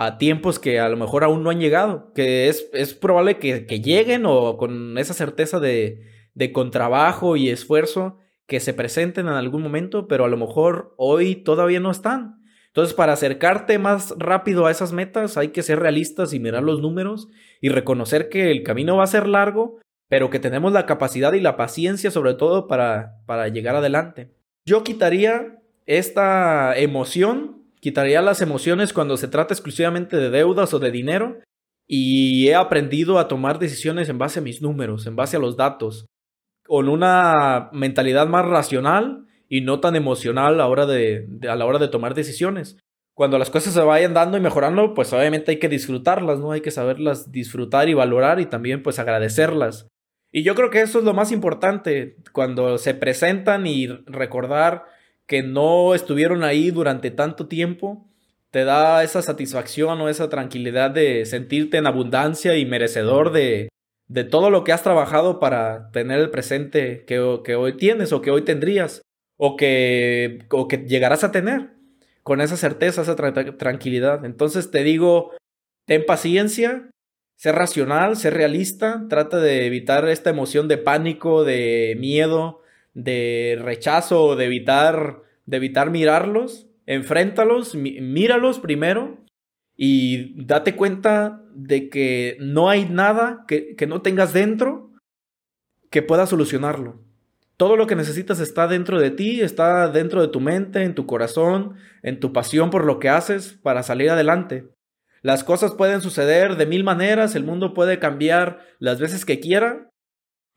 a 0.00 0.16
tiempos 0.16 0.60
que 0.60 0.78
a 0.78 0.88
lo 0.88 0.96
mejor 0.96 1.24
aún 1.24 1.42
no 1.42 1.50
han 1.50 1.58
llegado, 1.58 2.12
que 2.14 2.48
es, 2.48 2.70
es 2.72 2.94
probable 2.94 3.38
que, 3.38 3.66
que, 3.66 3.80
lleguen 3.80 4.26
o 4.26 4.56
con 4.56 4.96
esa 4.96 5.12
certeza 5.12 5.58
de, 5.58 6.06
de 6.34 6.52
con 6.52 6.70
trabajo 6.70 7.34
y 7.34 7.48
esfuerzo 7.48 8.16
que 8.46 8.60
se 8.60 8.74
presenten 8.74 9.26
en 9.26 9.32
algún 9.32 9.60
momento, 9.60 10.06
pero 10.06 10.24
a 10.24 10.28
lo 10.28 10.36
mejor 10.36 10.94
hoy 10.98 11.34
todavía 11.34 11.80
no 11.80 11.90
están. 11.90 12.40
Entonces, 12.68 12.94
para 12.94 13.14
acercarte 13.14 13.80
más 13.80 14.14
rápido 14.16 14.66
a 14.66 14.70
esas 14.70 14.92
metas, 14.92 15.36
hay 15.36 15.48
que 15.48 15.64
ser 15.64 15.80
realistas 15.80 16.32
y 16.32 16.38
mirar 16.38 16.62
los 16.62 16.80
números 16.80 17.26
y 17.60 17.68
reconocer 17.68 18.28
que 18.28 18.52
el 18.52 18.62
camino 18.62 18.98
va 18.98 19.02
a 19.02 19.08
ser 19.08 19.26
largo, 19.26 19.80
pero 20.08 20.30
que 20.30 20.38
tenemos 20.38 20.72
la 20.72 20.86
capacidad 20.86 21.32
y 21.32 21.40
la 21.40 21.56
paciencia 21.56 22.12
sobre 22.12 22.34
todo 22.34 22.68
para, 22.68 23.16
para 23.26 23.48
llegar 23.48 23.74
adelante. 23.74 24.30
Yo 24.64 24.84
quitaría 24.84 25.58
esta 25.86 26.78
emoción, 26.78 27.57
quitaría 27.80 28.22
las 28.22 28.42
emociones 28.42 28.92
cuando 28.92 29.16
se 29.16 29.28
trata 29.28 29.54
exclusivamente 29.54 30.16
de 30.16 30.30
deudas 30.30 30.74
o 30.74 30.78
de 30.78 30.90
dinero 30.90 31.38
y 31.86 32.48
he 32.48 32.54
aprendido 32.54 33.18
a 33.18 33.28
tomar 33.28 33.58
decisiones 33.58 34.08
en 34.08 34.18
base 34.18 34.40
a 34.40 34.42
mis 34.42 34.60
números, 34.60 35.06
en 35.06 35.16
base 35.16 35.36
a 35.36 35.40
los 35.40 35.56
datos, 35.56 36.06
con 36.66 36.88
una 36.88 37.70
mentalidad 37.72 38.28
más 38.28 38.44
racional 38.44 39.24
y 39.48 39.62
no 39.62 39.80
tan 39.80 39.96
emocional 39.96 40.54
a 40.54 40.56
la 40.56 40.66
hora 40.66 40.86
de, 40.86 41.88
tomar 41.90 42.14
decisiones. 42.14 42.78
Cuando 43.14 43.38
las 43.38 43.50
cosas 43.50 43.72
se 43.72 43.80
vayan 43.80 44.14
dando 44.14 44.36
y 44.36 44.40
mejorando, 44.40 44.94
pues 44.94 45.12
obviamente 45.12 45.52
hay 45.52 45.58
que 45.58 45.68
disfrutarlas, 45.70 46.38
¿no? 46.38 46.52
Hay 46.52 46.60
que 46.60 46.70
saberlas 46.70 47.32
disfrutar 47.32 47.88
y 47.88 47.94
valorar 47.94 48.38
y 48.38 48.46
también 48.46 48.82
pues 48.82 48.98
agradecerlas. 48.98 49.88
Y 50.30 50.42
yo 50.42 50.54
creo 50.54 50.70
que 50.70 50.82
eso 50.82 50.98
es 50.98 51.04
lo 51.04 51.14
más 51.14 51.32
importante 51.32 52.16
cuando 52.32 52.76
se 52.76 52.94
presentan 52.94 53.66
y 53.66 53.86
recordar 53.86 54.84
que 55.28 55.42
no 55.44 55.94
estuvieron 55.94 56.42
ahí 56.42 56.72
durante 56.72 57.12
tanto 57.12 57.46
tiempo, 57.46 58.08
te 58.50 58.64
da 58.64 59.04
esa 59.04 59.22
satisfacción 59.22 60.00
o 60.00 60.08
esa 60.08 60.30
tranquilidad 60.30 60.90
de 60.90 61.26
sentirte 61.26 61.76
en 61.76 61.86
abundancia 61.86 62.56
y 62.56 62.64
merecedor 62.64 63.30
de, 63.30 63.68
de 64.08 64.24
todo 64.24 64.50
lo 64.50 64.64
que 64.64 64.72
has 64.72 64.82
trabajado 64.82 65.38
para 65.38 65.90
tener 65.92 66.18
el 66.18 66.30
presente 66.30 67.04
que, 67.06 67.40
que 67.44 67.54
hoy 67.56 67.76
tienes 67.76 68.12
o 68.12 68.22
que 68.22 68.30
hoy 68.30 68.42
tendrías 68.42 69.02
o 69.36 69.56
que, 69.56 70.46
o 70.50 70.66
que 70.66 70.78
llegarás 70.78 71.22
a 71.24 71.30
tener 71.30 71.74
con 72.22 72.40
esa 72.40 72.56
certeza, 72.56 73.02
esa 73.02 73.16
tranquilidad. 73.16 74.24
Entonces 74.24 74.70
te 74.70 74.82
digo, 74.82 75.32
ten 75.86 76.04
paciencia, 76.06 76.90
ser 77.36 77.54
racional, 77.54 78.16
ser 78.16 78.34
realista, 78.34 79.04
trata 79.10 79.38
de 79.38 79.66
evitar 79.66 80.08
esta 80.08 80.30
emoción 80.30 80.68
de 80.68 80.78
pánico, 80.78 81.44
de 81.44 81.96
miedo, 82.00 82.62
de 82.94 83.58
rechazo, 83.60 84.36
de 84.36 84.46
evitar, 84.46 85.22
de 85.46 85.56
evitar 85.56 85.90
mirarlos, 85.90 86.66
enfréntalos, 86.86 87.74
míralos 87.74 88.58
primero 88.58 89.18
y 89.76 90.44
date 90.44 90.74
cuenta 90.74 91.42
de 91.54 91.88
que 91.88 92.36
no 92.40 92.68
hay 92.68 92.86
nada 92.86 93.44
que, 93.46 93.76
que 93.76 93.86
no 93.86 94.02
tengas 94.02 94.32
dentro 94.32 94.90
que 95.90 96.02
pueda 96.02 96.26
solucionarlo. 96.26 97.00
Todo 97.56 97.76
lo 97.76 97.86
que 97.86 97.96
necesitas 97.96 98.38
está 98.38 98.68
dentro 98.68 99.00
de 99.00 99.10
ti, 99.10 99.40
está 99.40 99.88
dentro 99.88 100.22
de 100.22 100.28
tu 100.28 100.40
mente, 100.40 100.84
en 100.84 100.94
tu 100.94 101.06
corazón, 101.06 101.74
en 102.02 102.20
tu 102.20 102.32
pasión 102.32 102.70
por 102.70 102.84
lo 102.84 103.00
que 103.00 103.08
haces 103.08 103.58
para 103.62 103.82
salir 103.82 104.10
adelante. 104.10 104.68
Las 105.22 105.42
cosas 105.42 105.72
pueden 105.72 106.00
suceder 106.00 106.56
de 106.56 106.66
mil 106.66 106.84
maneras, 106.84 107.34
el 107.34 107.42
mundo 107.42 107.74
puede 107.74 107.98
cambiar 107.98 108.60
las 108.78 109.00
veces 109.00 109.24
que 109.24 109.40
quiera, 109.40 109.87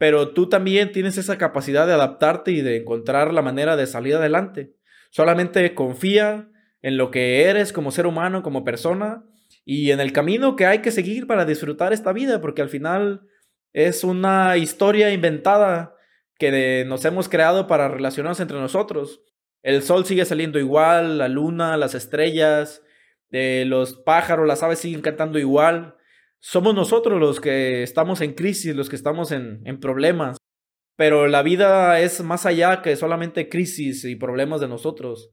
pero 0.02 0.30
tú 0.30 0.50
también 0.50 0.92
tienes 0.92 1.20
esa 1.20 1.38
capacidad 1.38 1.86
de 1.86 1.94
adaptarte 1.94 2.50
y 2.50 2.62
de 2.62 2.78
encontrar 2.78 3.32
la 3.32 3.44
manera 3.44 3.76
de 3.76 3.86
salir 3.86 4.16
adelante. 4.16 4.74
Solamente 5.12 5.76
confía 5.76 6.50
en 6.82 6.98
lo 6.98 7.12
que 7.12 7.44
eres 7.44 7.72
como 7.72 7.92
ser 7.92 8.08
humano, 8.08 8.42
como 8.42 8.64
persona, 8.64 9.24
y 9.64 9.92
en 9.92 10.00
el 10.00 10.12
camino 10.12 10.56
que 10.56 10.66
hay 10.66 10.80
que 10.80 10.90
seguir 10.90 11.28
para 11.28 11.46
disfrutar 11.46 11.94
esta 11.94 12.14
vida, 12.14 12.42
porque 12.42 12.64
al 12.64 12.70
final 12.70 13.28
es 13.74 14.04
una 14.04 14.58
historia 14.58 15.14
inventada 15.14 15.94
que 16.40 16.84
nos 16.88 17.06
hemos 17.06 17.30
creado 17.30 17.68
para 17.68 17.88
relacionarnos 17.88 18.40
entre 18.40 18.58
nosotros. 18.58 19.22
El 19.62 19.84
sol 19.84 20.04
sigue 20.08 20.26
saliendo 20.26 20.58
igual, 20.58 21.20
la 21.20 21.28
luna, 21.28 21.78
las 21.78 21.94
estrellas, 21.94 22.82
los 23.30 23.98
pájaros, 23.98 24.48
las 24.48 24.64
aves 24.64 24.80
siguen 24.80 25.02
cantando 25.02 25.38
igual. 25.38 25.96
Somos 26.42 26.74
nosotros 26.74 27.20
los 27.20 27.40
que 27.40 27.84
estamos 27.84 28.20
en 28.22 28.34
crisis, 28.34 28.76
los 28.76 28.90
que 28.90 28.96
estamos 28.96 29.32
en, 29.32 29.62
en 29.66 29.80
problemas. 29.80 30.38
Pero 30.98 31.28
la 31.28 31.44
vida 31.44 32.00
es 32.00 32.24
más 32.24 32.46
allá 32.46 32.82
que 32.82 32.96
solamente 32.96 33.48
crisis 33.48 34.04
y 34.06 34.16
problemas 34.16 34.60
de 34.60 34.68
nosotros. 34.68 35.32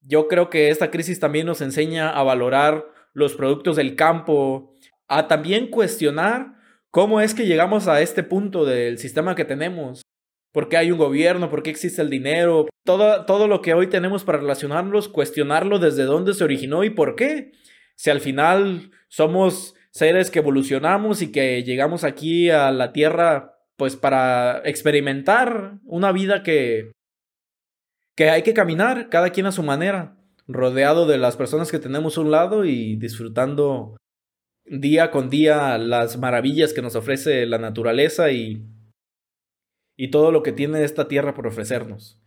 Yo 0.00 0.28
creo 0.28 0.50
que 0.50 0.70
esta 0.70 0.90
crisis 0.90 1.20
también 1.20 1.46
nos 1.46 1.60
enseña 1.60 2.10
a 2.10 2.22
valorar 2.22 2.86
los 3.12 3.34
productos 3.34 3.76
del 3.76 3.94
campo, 3.94 4.74
a 5.06 5.28
también 5.28 5.68
cuestionar 5.68 6.54
cómo 6.90 7.20
es 7.20 7.34
que 7.34 7.46
llegamos 7.46 7.86
a 7.86 8.00
este 8.00 8.22
punto 8.22 8.64
del 8.64 8.98
sistema 8.98 9.34
que 9.34 9.44
tenemos. 9.44 10.02
¿Por 10.50 10.68
qué 10.68 10.78
hay 10.78 10.90
un 10.90 10.98
gobierno? 10.98 11.50
¿Por 11.50 11.62
qué 11.62 11.70
existe 11.70 12.02
el 12.02 12.10
dinero? 12.10 12.68
Todo, 12.84 13.26
todo 13.26 13.48
lo 13.48 13.60
que 13.60 13.74
hoy 13.74 13.88
tenemos 13.88 14.24
para 14.24 14.38
relacionarnos, 14.38 15.08
cuestionarlo 15.08 15.78
desde 15.78 16.04
dónde 16.04 16.34
se 16.34 16.44
originó 16.44 16.84
y 16.84 16.90
por 16.90 17.16
qué. 17.16 17.52
Si 17.96 18.10
al 18.10 18.20
final 18.20 18.90
somos 19.08 19.74
seres 19.92 20.30
que 20.30 20.40
evolucionamos 20.40 21.22
y 21.22 21.30
que 21.30 21.62
llegamos 21.62 22.04
aquí 22.04 22.50
a 22.50 22.70
la 22.70 22.92
Tierra 22.92 23.58
pues 23.76 23.96
para 23.96 24.62
experimentar 24.64 25.78
una 25.84 26.12
vida 26.12 26.42
que, 26.42 26.92
que 28.16 28.30
hay 28.30 28.42
que 28.42 28.54
caminar, 28.54 29.08
cada 29.08 29.30
quien 29.30 29.46
a 29.46 29.52
su 29.52 29.62
manera, 29.62 30.16
rodeado 30.46 31.06
de 31.06 31.18
las 31.18 31.36
personas 31.36 31.70
que 31.70 31.78
tenemos 31.78 32.16
a 32.16 32.20
un 32.20 32.30
lado 32.30 32.64
y 32.64 32.96
disfrutando 32.96 33.96
día 34.64 35.10
con 35.10 35.30
día 35.30 35.78
las 35.78 36.18
maravillas 36.18 36.72
que 36.72 36.82
nos 36.82 36.94
ofrece 36.94 37.46
la 37.46 37.58
naturaleza 37.58 38.30
y 38.30 38.66
y 39.96 40.08
todo 40.08 40.32
lo 40.32 40.42
que 40.42 40.52
tiene 40.52 40.84
esta 40.84 41.08
tierra 41.08 41.34
por 41.34 41.46
ofrecernos. 41.46 42.20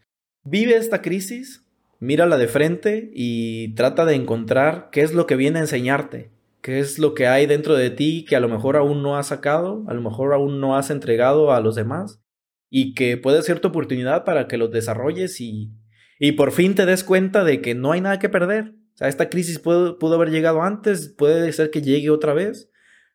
Vive 0.44 0.76
esta 0.76 1.02
crisis, 1.02 1.66
mírala 2.00 2.38
de 2.38 2.48
frente 2.48 3.10
y 3.14 3.74
trata 3.76 4.06
de 4.06 4.16
encontrar 4.16 4.90
qué 4.92 5.02
es 5.02 5.14
lo 5.14 5.26
que 5.26 5.36
viene 5.36 5.60
a 5.60 5.64
enseñarte, 5.64 6.32
qué 6.66 6.80
es 6.80 6.98
lo 6.98 7.14
que 7.14 7.28
hay 7.28 7.46
dentro 7.46 7.76
de 7.76 7.92
ti 7.92 8.26
que 8.28 8.36
a 8.36 8.40
lo 8.40 8.50
mejor 8.50 8.76
aún 8.76 9.04
no 9.04 9.18
has 9.18 9.28
sacado, 9.28 9.86
a 9.88 9.94
lo 9.94 10.02
mejor 10.02 10.34
aún 10.34 10.60
no 10.60 10.76
has 10.76 10.90
entregado 10.90 11.54
a 11.54 11.60
los 11.60 11.76
demás 11.76 12.24
y 12.72 12.96
que 12.96 13.18
puede 13.18 13.44
ser 13.44 13.60
tu 13.60 13.68
oportunidad 13.68 14.26
para 14.26 14.48
que 14.48 14.58
los 14.58 14.72
desarrolles 14.72 15.40
y, 15.42 15.72
y 16.18 16.32
por 16.32 16.52
fin 16.52 16.74
te 16.74 16.88
des 16.88 17.04
cuenta 17.04 17.44
de 17.44 17.62
que 17.62 17.76
no 17.76 17.92
hay 17.92 18.02
nada 18.02 18.18
que 18.18 18.30
perder. 18.30 18.74
O 18.96 18.98
sea, 18.98 19.10
esta 19.10 19.30
crisis 19.30 19.60
pudo, 19.60 20.00
pudo 20.00 20.16
haber 20.16 20.32
llegado 20.32 20.64
antes, 20.64 21.14
puede 21.16 21.54
ser 21.54 21.70
que 21.70 21.84
llegue 21.84 22.10
otra 22.10 22.34
vez, 22.34 22.72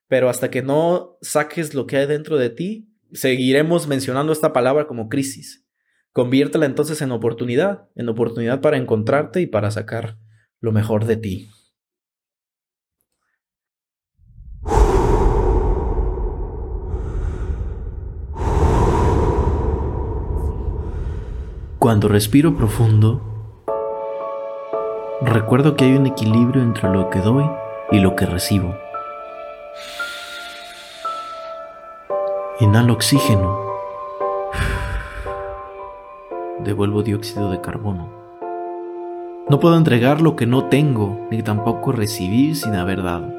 pero 0.06 0.28
hasta 0.28 0.48
que 0.48 0.62
no 0.62 1.18
saques 1.20 1.74
lo 1.74 1.88
que 1.88 1.96
hay 1.96 2.06
dentro 2.06 2.38
de 2.38 2.50
ti, 2.50 2.88
seguiremos 3.12 3.88
mencionando 3.88 4.32
esta 4.32 4.52
palabra 4.52 4.86
como 4.86 5.08
crisis. 5.08 5.66
Conviértela 6.12 6.66
entonces 6.66 7.02
en 7.02 7.10
oportunidad, 7.10 7.88
en 7.96 8.08
oportunidad 8.08 8.60
para 8.60 8.76
encontrarte 8.76 9.40
y 9.40 9.48
para 9.48 9.72
sacar 9.72 10.18
lo 10.60 10.70
mejor 10.70 11.06
de 11.06 11.16
ti. 11.16 11.48
Cuando 21.80 22.08
respiro 22.08 22.56
profundo, 22.56 23.22
recuerdo 25.22 25.76
que 25.76 25.86
hay 25.86 25.94
un 25.94 26.04
equilibrio 26.04 26.62
entre 26.62 26.90
lo 26.90 27.08
que 27.08 27.20
doy 27.20 27.50
y 27.90 28.00
lo 28.00 28.16
que 28.16 28.26
recibo. 28.26 28.76
Inhalo 32.60 32.92
oxígeno. 32.92 33.58
Devuelvo 36.64 37.02
dióxido 37.02 37.50
de 37.50 37.62
carbono. 37.62 38.10
No 39.48 39.58
puedo 39.58 39.78
entregar 39.78 40.20
lo 40.20 40.36
que 40.36 40.44
no 40.44 40.66
tengo, 40.66 41.28
ni 41.30 41.42
tampoco 41.42 41.92
recibir 41.92 42.56
sin 42.56 42.74
haber 42.74 43.02
dado. 43.02 43.32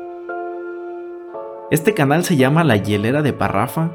Este 1.70 1.94
canal 1.94 2.24
se 2.24 2.38
llama 2.38 2.64
La 2.64 2.78
Hielera 2.78 3.22
de 3.22 3.34
Parrafa, 3.34 3.92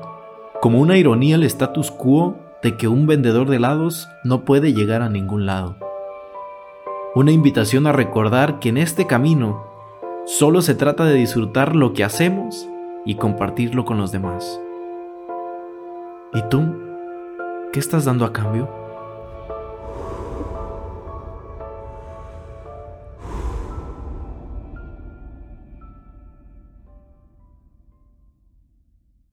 como 0.61 0.81
una 0.81 0.97
ironía 0.97 1.35
al 1.35 1.43
status 1.43 1.91
quo 1.91 2.46
de 2.67 2.77
que 2.77 2.89
un 2.89 3.07
vendedor 3.07 3.49
de 3.49 3.59
helados 3.59 4.09
no 4.25 4.45
puede 4.45 4.73
llegar 4.73 5.01
a 5.01 5.09
ningún 5.09 5.47
lado. 5.47 5.77
Una 7.15 7.31
invitación 7.31 7.87
a 7.87 7.93
recordar 7.93 8.59
que 8.59 8.71
en 8.71 8.77
este 8.77 9.07
camino 9.07 9.65
solo 10.27 10.61
se 10.63 10.75
trata 10.75 11.05
de 11.05 11.15
disfrutar 11.15 11.77
lo 11.77 11.93
que 11.93 12.03
hacemos 12.03 12.69
y 13.05 13.15
compartirlo 13.15 13.85
con 13.85 13.99
los 13.99 14.11
demás. 14.11 14.61
¿Y 16.35 16.43
tú? 16.49 16.65
¿Qué 17.73 17.79
estás 17.79 18.05
dando 18.05 18.25
a 18.25 18.33
cambio? 18.33 18.86